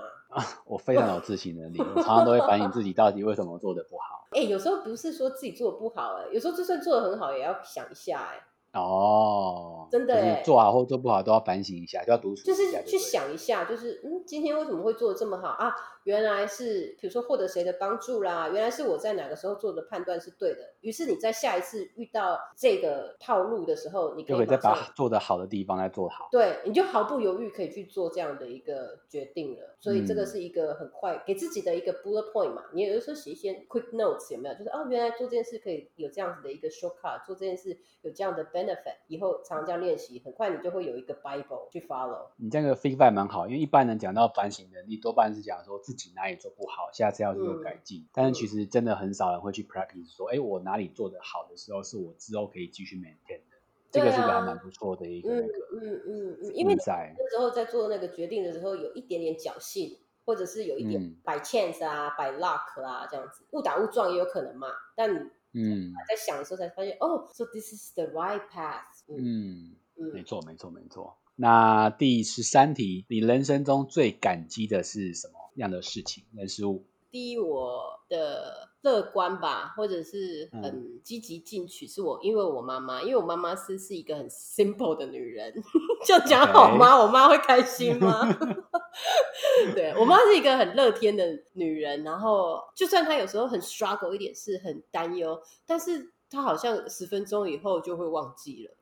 [0.67, 4.27] 我非常有自省能力，我常常都会反 省自己到底为什么做的不好。
[4.37, 8.45] 哎、有时候不是说自己做的不好、哎，有时候就算做的很好，也要想一下、哎。
[8.79, 15.75] 哦，真的欸做好或做不好都要反省一下，就要独处就，是去想一下，就是嗯，今天为什么会做的这么好啊？
[16.09, 20.61] 原来是比如说获得谁的帮助啦，原来是我在哪个时候做的判断是对的。
[20.81, 26.31] 于是你在下一次遇到这个套路的时候，你可就可以再把做的好的地方再做好。
[26.33, 29.77] 对，你就毫不犹豫可以去做这样的一个决定了。
[29.81, 32.65] 所以这个嗯是一个很快给自己的一个 bullet point 嘛。
[32.73, 34.55] 你有的时候写一些 quick notes 有没有？
[34.55, 42.29] 就是哦，原来做这件事可以有这样子的一个 shortcut，做这件事有这样的 benefit，以后常常这样练习，很快你就会有一个 bible 去 follow。
[42.37, 48.07] 你这个 feedback 蛮好，因为一般人讲到反省能力，多半是讲说自己哪里做不好，下次要去做嗯改进。
[48.13, 53.57] 但是其实真的很少人会去 practice 说，哎，我哪里做的好的时候，是我之后可以继续 maintain 的。
[53.91, 57.15] 这个是个还蛮不错的一个嗯那个嗯嗯嗯，因为在。
[57.19, 64.69] 那时候在做那个决定的时候，有一点点侥幸，或者是有一点嗯 by chance 啊、by luck 啊这样子，误打误撞也有可能嘛。
[64.95, 65.11] 但
[65.55, 69.75] 嗯在想的时候才发现，哦，so this is the right path 嗯。
[69.97, 71.17] 嗯，没嗯错没错没错。
[71.35, 75.38] 那第十三题，你人生中最感激的是什么？
[75.61, 76.85] 样的事情、人事物？
[77.11, 85.55] 第一，我的乐观吧，或者是嗯很积极进取，是我因为我妈妈，因为我妈妈是是一个很 simple 的女人，
[86.05, 87.01] 这样讲好吗？
[87.03, 88.29] 我妈会开心吗？
[89.75, 98.75] 对我妈是一个很乐天的女人，然后就算她有时候很 struggle 一点，是很担忧，但是她好像十分钟以后就会忘记了。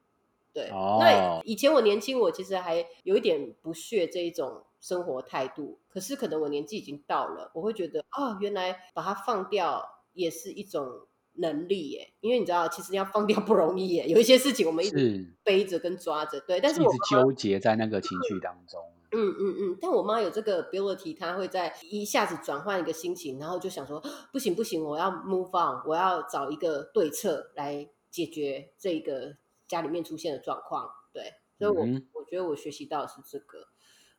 [0.52, 5.78] 对，哦那以前我年轻，我其实还有一点不屑这一种生活态度。
[5.88, 12.12] 可是可能我年纪已经到了，我会觉得啊、原来把它放掉也是一种能力耶。
[12.20, 16.40] 因为你知道，其实要放掉不容易耶，有一些事情我们一直背着跟抓着。
[16.40, 18.80] 对，但是一我直纠结在那个情绪当中。
[19.12, 24.02] 嗯嗯嗯，但我妈有这个 ability，她会在一下子转换一个心情，然后就想说，
[24.32, 29.36] 不行不行，我要 move on，我要找一个对策来解决这个
[29.68, 30.90] 家里面出现的状况。
[31.12, 33.68] 对，所以我、嗯我觉得我学习到的是这个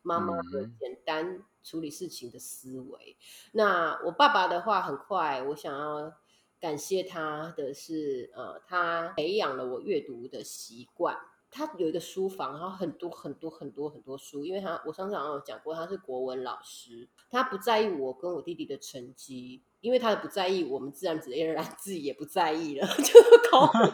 [0.01, 3.17] 妈妈的嗯简单处理事情的思维。
[3.53, 6.13] 那我爸爸的话，很快，我想要
[6.59, 11.17] 感谢他的是，呃，他培养了我阅读的习惯。
[11.49, 23.13] 他有一个书房，然后很多很多很多很多书，因为他我上次好像有讲过，他是国文老师，他不在意我跟我弟弟的成绩，因为他的不在意，我们自然而 然自己也不在意了，就
[23.49, 23.89] 考很。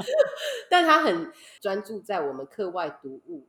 [0.70, 1.30] 但他很
[1.60, 3.46] 专注在我们课外读物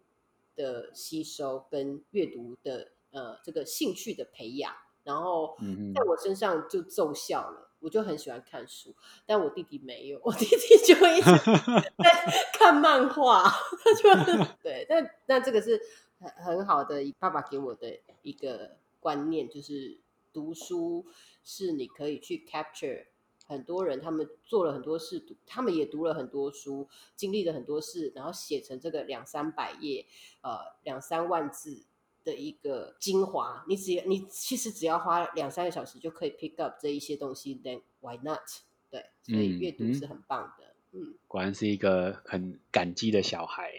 [0.57, 4.73] 的吸收跟阅读的呃这个兴趣的培养，
[5.05, 7.63] 然后嗯在我身上就奏效了。
[7.79, 8.91] 我就很喜欢看书，
[9.23, 11.29] 但我弟弟没有，我弟弟就会一直
[12.01, 15.79] 在看漫画，他就对，但那这个是
[16.19, 19.99] 很很好的爸爸给我的一个观念，就是
[20.33, 21.05] 读书
[21.43, 23.05] 是你可以去 capture
[23.47, 30.05] 很多人，他们做了很多事，读他们也读了很多书，经历了很多事，然后写成这个两三百页，
[30.41, 31.85] 呃，两三万字
[32.23, 33.63] 的一个精华。
[33.67, 38.41] 你只你其实只要花两三个小时就可以 pick up 这一些东西，then why not？
[38.89, 40.65] 对，所以阅读是很棒的。
[40.91, 43.71] 嗯果然是一个很感激的小孩。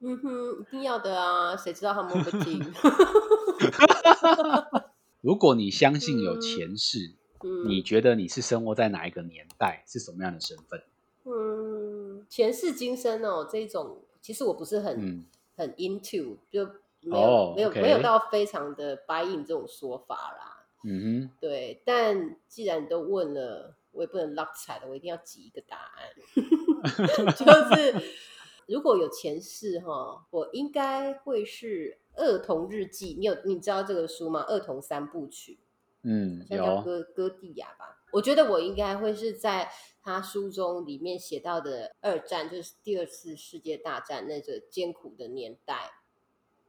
[0.00, 1.56] 嗯哼，一定要的啊！
[1.56, 2.62] 谁知道他们会不会听？
[5.22, 7.16] 如果你相信有嗯前世，嗯
[7.66, 10.82] 你觉得你是生活在哪一个年代，是什么样的身份？
[11.24, 15.24] 嗯，前世今生哦，这种其实我不是很、嗯
[15.56, 16.64] 很 into，就
[17.00, 20.66] 没有、哦没有没有到非常的 buy in 这种说法啦。
[20.82, 26.10] 嗯哼对，但既然都问了，我也不能落彩了，我一定要挤一个答案。
[27.36, 28.04] 就是
[28.66, 33.14] 如果有前世哈，我应该会是《儿童日记》。
[33.18, 34.40] 你有你知道这个书吗？
[34.44, 35.58] 《儿童三部曲》。
[36.04, 38.04] 哼，嗯，像叫有，哥哥蒂亚吧。
[38.12, 39.68] 我觉得我应该会是在
[40.02, 45.90] 他书中里面写到的二战，就是第二次世界大战那个艰苦的年代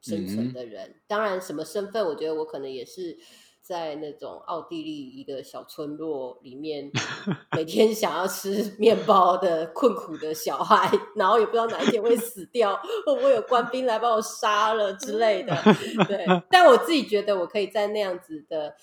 [0.02, 1.02] 生存的人。
[1.06, 3.20] 当然，什么身份，我觉得我可能也是。
[3.68, 6.92] 在那种奥地利一个小村落里面，
[7.58, 15.58] 每天想要吃面包的困苦的小孩，然后也不知道哪一天会死掉，会不会有官兵来把我杀了之类的。
[16.08, 18.76] 对，但我自己觉得我可以在那样子的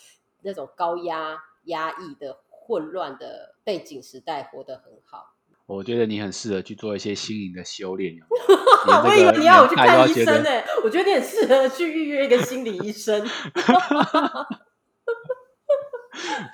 [0.43, 5.35] 那种高压、压抑的、混乱的背景时代活得很好。
[5.67, 8.15] 我觉得你很适合去做一些心灵的修炼，
[9.05, 13.25] 我以为你要我去看医生呢、呢、我觉得你很适合去预约一个心理医生。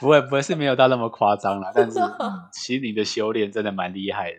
[0.00, 4.38] 不会不会是没有到那么夸张啦，但是、嗯心灵的修炼真的蛮厉害的。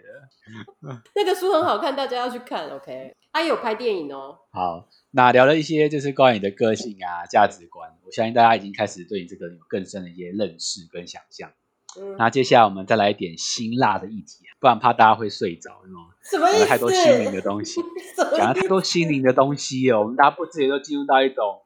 [1.15, 2.69] 那个书很好看，大家要去看。
[2.69, 4.37] OK，他也有拍电影哦。
[4.51, 11.51] 好，那聊了一些就是关于你的个性啊、价值观，我相信大家已经开始对你这个有更深的一些认识跟想象。
[11.99, 15.99] 嗯，那接下来我们再来一点辛辣的议题，不然怕大家会睡着，是吗？
[16.21, 16.59] 什么意思？
[16.59, 17.81] 讲了太多心灵的东西？
[18.37, 21.61] 讲了太多心灵的东西哦，我们大家不自觉都进入到一种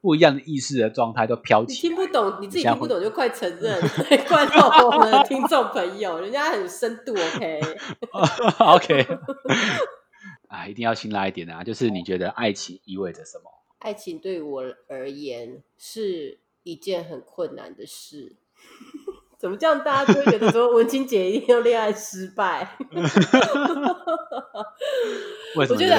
[0.00, 1.78] 不一样的意识的状态，都飘起你。
[1.80, 3.80] 听不懂，你自己像听不懂就快承认，
[4.28, 7.14] 怪到我们的听众朋友，人家很深度。
[8.12, 9.06] OK，OK，
[10.48, 11.64] 啊，一定要辛辣一点啊！
[11.64, 13.50] 就是你觉得爱情意味着什么？
[13.80, 18.36] 爱情对我而言是一件很困难的事。
[19.38, 19.82] 怎么这样？
[19.84, 22.76] 大家就会觉得说文青姐一定要恋爱失败？
[25.56, 25.94] 为什么我觉得？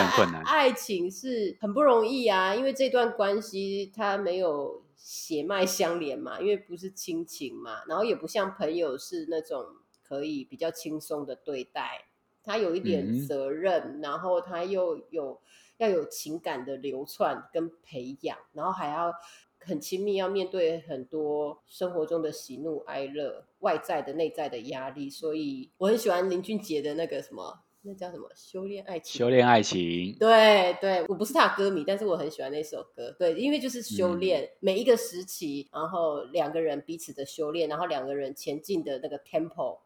[0.45, 9.65] 爱爱情是很不容易啊，因为这段关系它没有血脉相连嘛，因为不是亲情嘛，然后也不像朋友是那种
[10.03, 12.05] 可以比较轻松的对待，
[12.43, 15.39] 他有一点嗯责任，然后他又有
[15.77, 19.13] 要有情感的流窜跟培养，然后还要
[19.59, 28.29] 很亲密，要面对很多生活中的喜怒哀乐、外在的、内在的压力，所以我很喜欢林俊杰的那个什么那叫什么？
[28.35, 29.17] 修炼爱情。
[29.19, 30.15] 修炼爱情。
[30.19, 33.09] 对对，我不是他的歌迷，但是我很喜欢那首歌。
[33.17, 39.79] 对，因为就是修炼每一个时期，然后两个人彼此的修炼，然后两个人前进的那个 tempo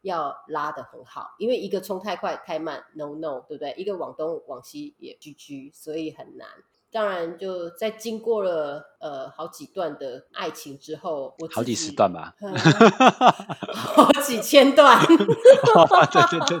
[0.00, 1.34] 要拉的很好。
[1.38, 3.74] 因为一个冲太快太慢，no no，对不对？
[3.76, 6.48] 一个往东往西也 GG，所以很难。
[6.90, 12.34] 当然，就在经过了呃好几段的爱情之后，我好几十段吧，
[13.72, 16.58] 好几千段， 对对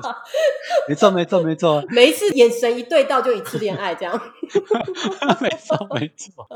[0.88, 4.14] 没错没错没错，每一次眼神一对到就一次恋爱这样，
[5.40, 6.46] 没错没错，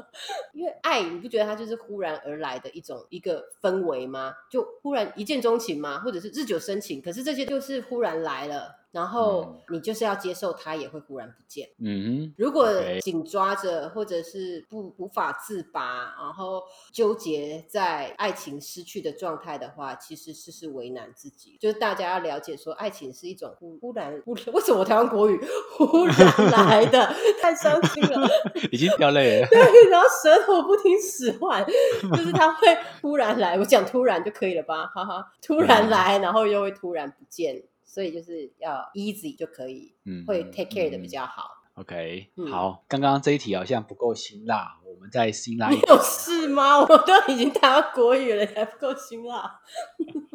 [0.53, 4.35] 因为爱你不觉得它就是忽然而来的一种一个氛围吗？
[4.51, 5.99] 就忽然一见钟情吗？
[6.01, 7.01] 或者是日久生情？
[7.01, 8.76] 可是这些就是忽然来了。
[8.93, 11.68] 然后你就是要接受它也会忽然不见。
[11.78, 12.68] 嗯，如果
[13.01, 16.62] 紧抓着或者是不无法自拔，然后
[16.93, 21.57] 纠结在爱情失去的状态的话，其实是是为难自己。
[21.61, 25.41] 就是大家要了解说，爱情是一种忽忽然忽 为什么我台湾国语
[25.77, 26.16] 忽然
[26.51, 28.29] 来的，太伤心了，
[28.71, 29.47] 已经掉泪了。
[29.51, 31.64] 对，然后舌头不听使唤，
[32.12, 34.87] 就是他会突然来，我讲突然就可以了吧？
[34.87, 37.62] 哈哈，突然来，然后又会突然不见。
[37.83, 41.60] 所以就是要 easy 就可以，嗯，会 take care 的比较好。
[41.81, 45.72] OK，好，刚刚这一题好像不够辛辣，我们再辛辣。
[45.72, 46.78] 有事吗？
[46.85, 49.62] 我都已经谈到国语了，还不够辛辣。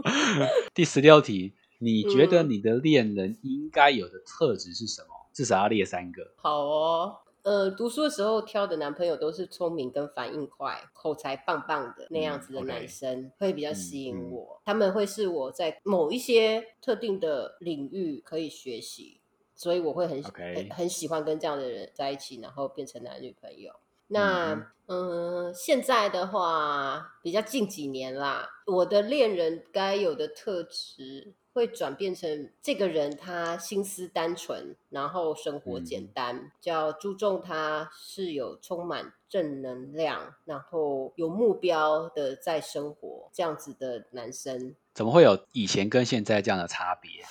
[0.74, 5.08] 第十六题，你觉得你的恋人应该有的特质是什么？
[5.32, 6.34] 至少要列三个。
[6.38, 7.18] 好哦。
[7.44, 14.60] 呃，读书的时候挑的男朋友都是聪明跟反应快、口才棒棒的那样子的男生，会比较吸引我。
[14.66, 19.20] 他们会是我在某一些特定的领域可以学习，
[19.56, 23.74] 所以我会很很很喜欢跟这样的人在一起，然后变成男女朋友。
[24.08, 31.34] 那嗯，现在的话比较近几年啦，我的恋人该有的特质。
[31.56, 44.76] 会转变成这个人，他心思单纯，然后生活简单，叫注重他是有充满正能量，然后有目标的在生活这样子的男生。
[44.94, 47.24] 怎么会有以前跟现在这样的差别？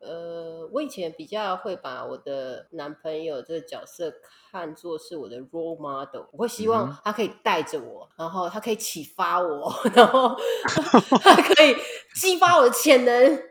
[0.00, 4.12] 呃，我以前比较会把我的男朋友这个角色
[4.50, 10.34] 看作是我的 role model，我会希望他可以带着我，然后他可以启发我， 然后
[11.20, 11.76] 他可以
[12.14, 13.42] 激发我的潜能。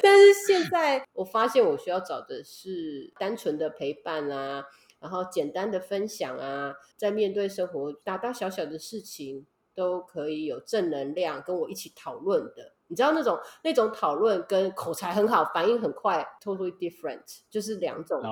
[0.00, 4.64] 但是现在我发现我需要找的是单纯的陪伴啊，
[5.00, 9.44] 然后简单的分享啊，在面对生活大大小小的事情
[9.74, 12.74] 都可以有正能量跟我一起讨论的。
[12.94, 18.22] 你知道那种那种讨论跟口才很好、反应很快，totally different，就是两种。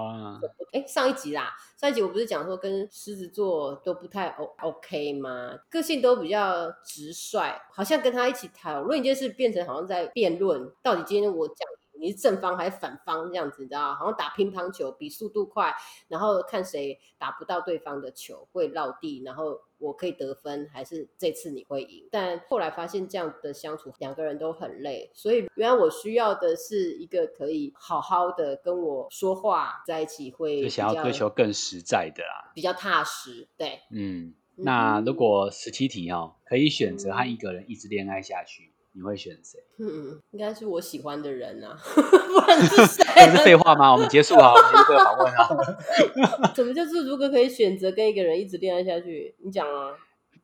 [0.70, 5.58] 哎，上一集啦，上一集我不是讲说跟狮子座都不太 O OK 吗？
[5.68, 11.56] 个性都比较直率，好像跟他一起讨论一件事，变成好像在辩论，到底今天我讲。
[12.02, 13.94] 你是正方还是反方这样子，你知道？
[13.94, 15.72] 好像打乒乓球，比速度快，
[16.08, 22.08] 然后看谁打不到对方的球会落地，然后我可以得分，还是这次你会赢？
[22.10, 33.46] 但后来发现这样的相处两个人都很累，所以原来我需要的是一个可以好好的跟我说话在一起，会想要追求更实在的啦，比较踏实。
[33.56, 38.71] 对，嗯，那如果十七题哦，可以选择和一个人一直恋爱下去。
[38.94, 39.58] 你会选谁？
[39.78, 43.02] 嗯，应该是我喜欢的人啊， 不然是谁？
[43.36, 43.92] 是废话吗？
[43.92, 46.52] 我们结束啊，结束这个访问啊。
[46.54, 49.34] 怎么就是如果可以选择跟一个人一直恋爱下去？
[49.44, 49.94] 你讲啊。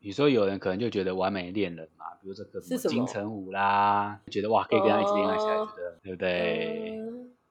[0.01, 7.01] 你说有人可能就觉得完美恋人嘛，比如说个金城武啦，觉得哇可以跟他一直恋爱下去的，对不对？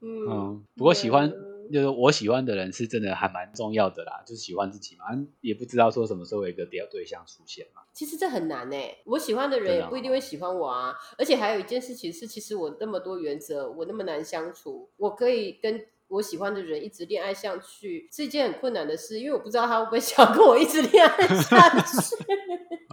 [0.00, 1.32] 嗯，不过喜欢。
[1.72, 5.04] 就是我喜欢的人是真的还蛮重要的啦，就是喜欢自己嘛，
[5.40, 7.82] 也不知道说什么时候有一个第二对象出现嘛。
[7.92, 10.94] 其实这很难诶，我喜欢的人也不一定会喜欢我啊。
[11.16, 22.16] 而且还有一件事情是，其实我那么多原则，我那么难相处，我可以跟我喜欢的人一直恋爱下去，是一件很困难的事，因为我不知道他会不会想跟我一直恋爱下去。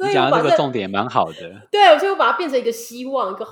[0.00, 3.44] 你讲的这个重点蛮好的，对，所以我把它变成一个希望，一个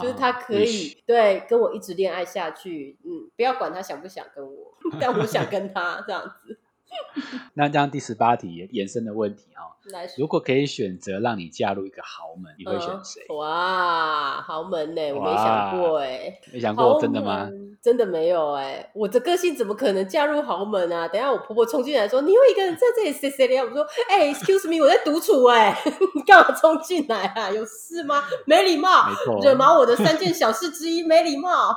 [0.00, 6.58] 就是他可以对跟我一直恋爱下去，嗯，不要管他想不想跟我， 但我想跟他这样子。
[7.54, 9.73] 那这样第十八题延伸的问题哈，
[10.16, 13.22] 如果可以选择让你嫁入一个豪门，你会选谁？
[13.34, 15.12] 哇，豪门呢？
[15.12, 17.48] 我没想过哎，没想过真的吗？
[17.82, 21.06] 真的没有哎，我的个性怎么可能嫁入豪门啊？
[21.06, 23.58] 等下我婆婆冲进来说，你又一个人在这里谁谁的？
[23.60, 25.76] 我说，哎，excuse me，我在独处哎，
[26.14, 27.50] 你干嘛冲进来啊？
[27.50, 28.24] 有事吗？
[28.46, 29.10] 没礼貌，
[29.42, 31.76] 惹毛我的三件小事之一，没礼貌。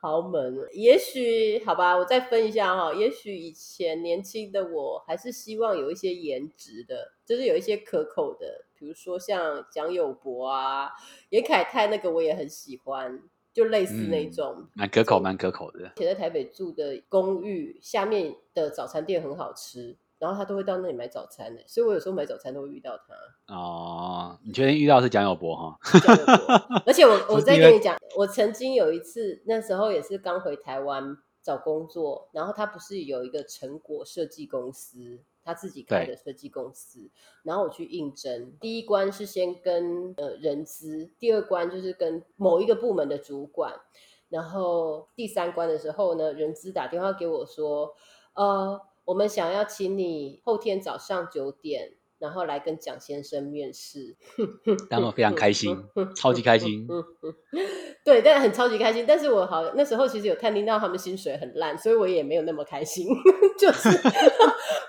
[0.00, 2.94] 豪门，也许好吧，我再分一下哈。
[2.94, 10.90] 也许以前年轻的我还是希望有一些颜值的，就是有一些可口的，比如说像蒋友柏啊、
[11.30, 13.22] 严凯泰那个我也很喜欢。
[13.54, 14.66] 就类似那嗯种。
[14.74, 15.92] 蛮可口，蛮可口的。
[15.94, 23.54] 以前在台北住的公寓下面的早餐店很好吃，然后他都会到那里买早餐的，所以我有时候买早餐都会遇到他。
[23.54, 25.78] 哦，你确定遇到是蒋友柏哈？
[26.00, 37.10] 交流过而且我我再跟你讲，我曾经有一次，那时候也是刚回台湾找工作，然后他不是有一个成果设计公司，他自己开的设计公司，
[37.42, 43.74] 然后我去应征，第一关是先跟呃人资，第二关就是跟某一个部门的主管，
[44.28, 47.94] 然后第三关的时候呢，人资打电话给我说，
[48.34, 51.98] 呃，我们想要请你后天早上九点。
[52.24, 54.16] 然后来跟蒋先生面试，
[54.88, 55.76] 当然非常开心，
[56.16, 56.88] 超级开心。
[58.02, 59.04] 对，但很超级开心。
[59.06, 63.06] 但是我好那时候其实有探听到他们薪水很烂，所以我也没有那么开心，
[63.60, 63.90] 就是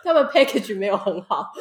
[0.01, 1.51] 他们 package 没有很好。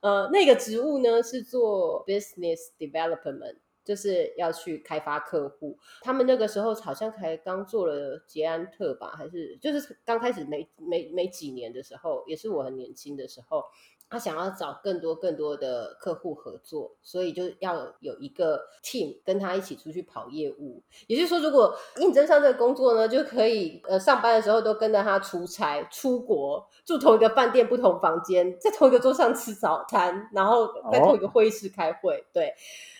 [0.00, 3.56] 呃，那个职务呢是做 business development。
[3.84, 13.62] 就是要去开发客户，他们那个时候好像才刚做了捷安特吧，还是就是刚开始没没没几年的时候，也是我很年轻的时候，
[14.10, 20.80] 他想要找更多更多的客户合作，所以就要有一个 team 跟他一起出去跑业务。
[21.08, 32.24] 也就是说，如果应征上这个工作呢，就可以呃上班的时候都跟着他出差、出国，住同一个饭店、不同房间，在同一个桌上吃早餐，然后在同一个会议室开会。
[32.32, 32.54] 对，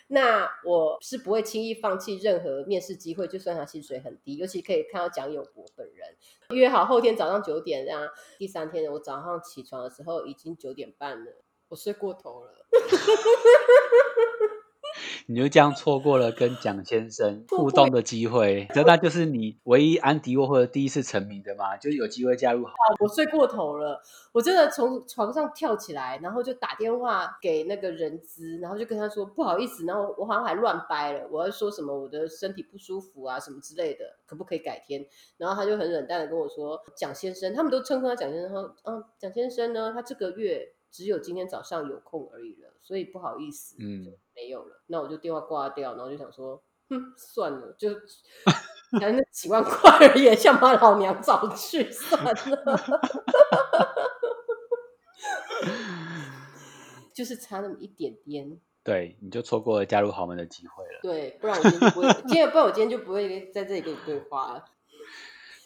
[0.08, 6.16] 那我是不会轻易放弃任何面试机会，就算他薪水很低，尤其可以看到蒋友柏本人。
[6.50, 11.32] 约好后天早上九点，这样第三天我早上起床的时候已经九点半了，
[11.68, 12.66] 我睡过头了。
[15.26, 21.76] 你就这样错过了跟蒋先生互动的机会，这那就是你唯一安迪沃霍的第一次成名的吗？
[21.76, 22.72] 就是有机会加入好。
[23.00, 24.00] 我睡过头了，
[24.32, 35.04] 我真的从床上跳起来，然后就打电话给那个人资，然后就跟他说不好意思，然后我好像还乱掰了，我要说什么我的身体不舒服啊什么之类的，可不可以改天？
[35.38, 44.04] 然后他就很冷淡的跟我说，蒋先生，他们都称呼他蒋先生，说嗯，蒋先生呢，他这个月只有今天早上有空而已了，所以不好意思，嗯，
[44.36, 44.82] 没有了。
[44.86, 47.88] 那我就电话挂掉，然后就想说，哼，算了，就
[48.92, 52.32] 反正那几万块而已， 想把老娘找去算了。
[57.14, 60.98] 就是差那么一点点，对，你就错过了加入豪门的机会了。
[61.00, 64.64] 对，不然我今天就不会，今天不然我今天就不会在这里跟你对话了。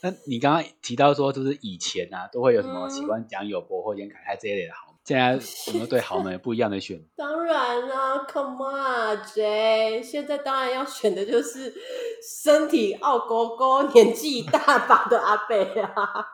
[0.02, 5.32] 那你刚刚提到说，就是以前啊，都会有什么嗯喜欢讲友博或严凯泰这一类的豪门，现在
[5.68, 7.02] 有没有对豪门 不一样的选？
[7.16, 11.72] 当然啦，Come on，J，现在当然要选的就是
[12.22, 16.26] 身体傲勾勾、 年纪大把的阿贝啊！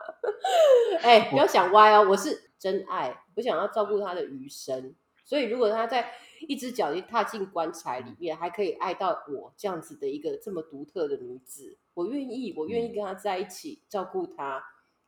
[1.01, 4.93] 哎、不要想歪哦，我是真爱，我想要照顾他的余生。
[5.23, 6.11] 所以，如果他在
[6.47, 14.61] 一只脚一踏进棺材里面，还可以爱到我这样子的一个这么独特的女子，我愿意，我愿意跟他在一起，照顾他，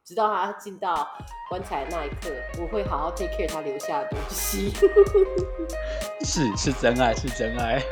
[0.07, 1.05] 直到他进到
[1.49, 2.31] 棺材那一刻，
[2.61, 4.71] 我会好好 take care 他留下的东西。
[6.23, 7.83] 是是真爱，是真爱。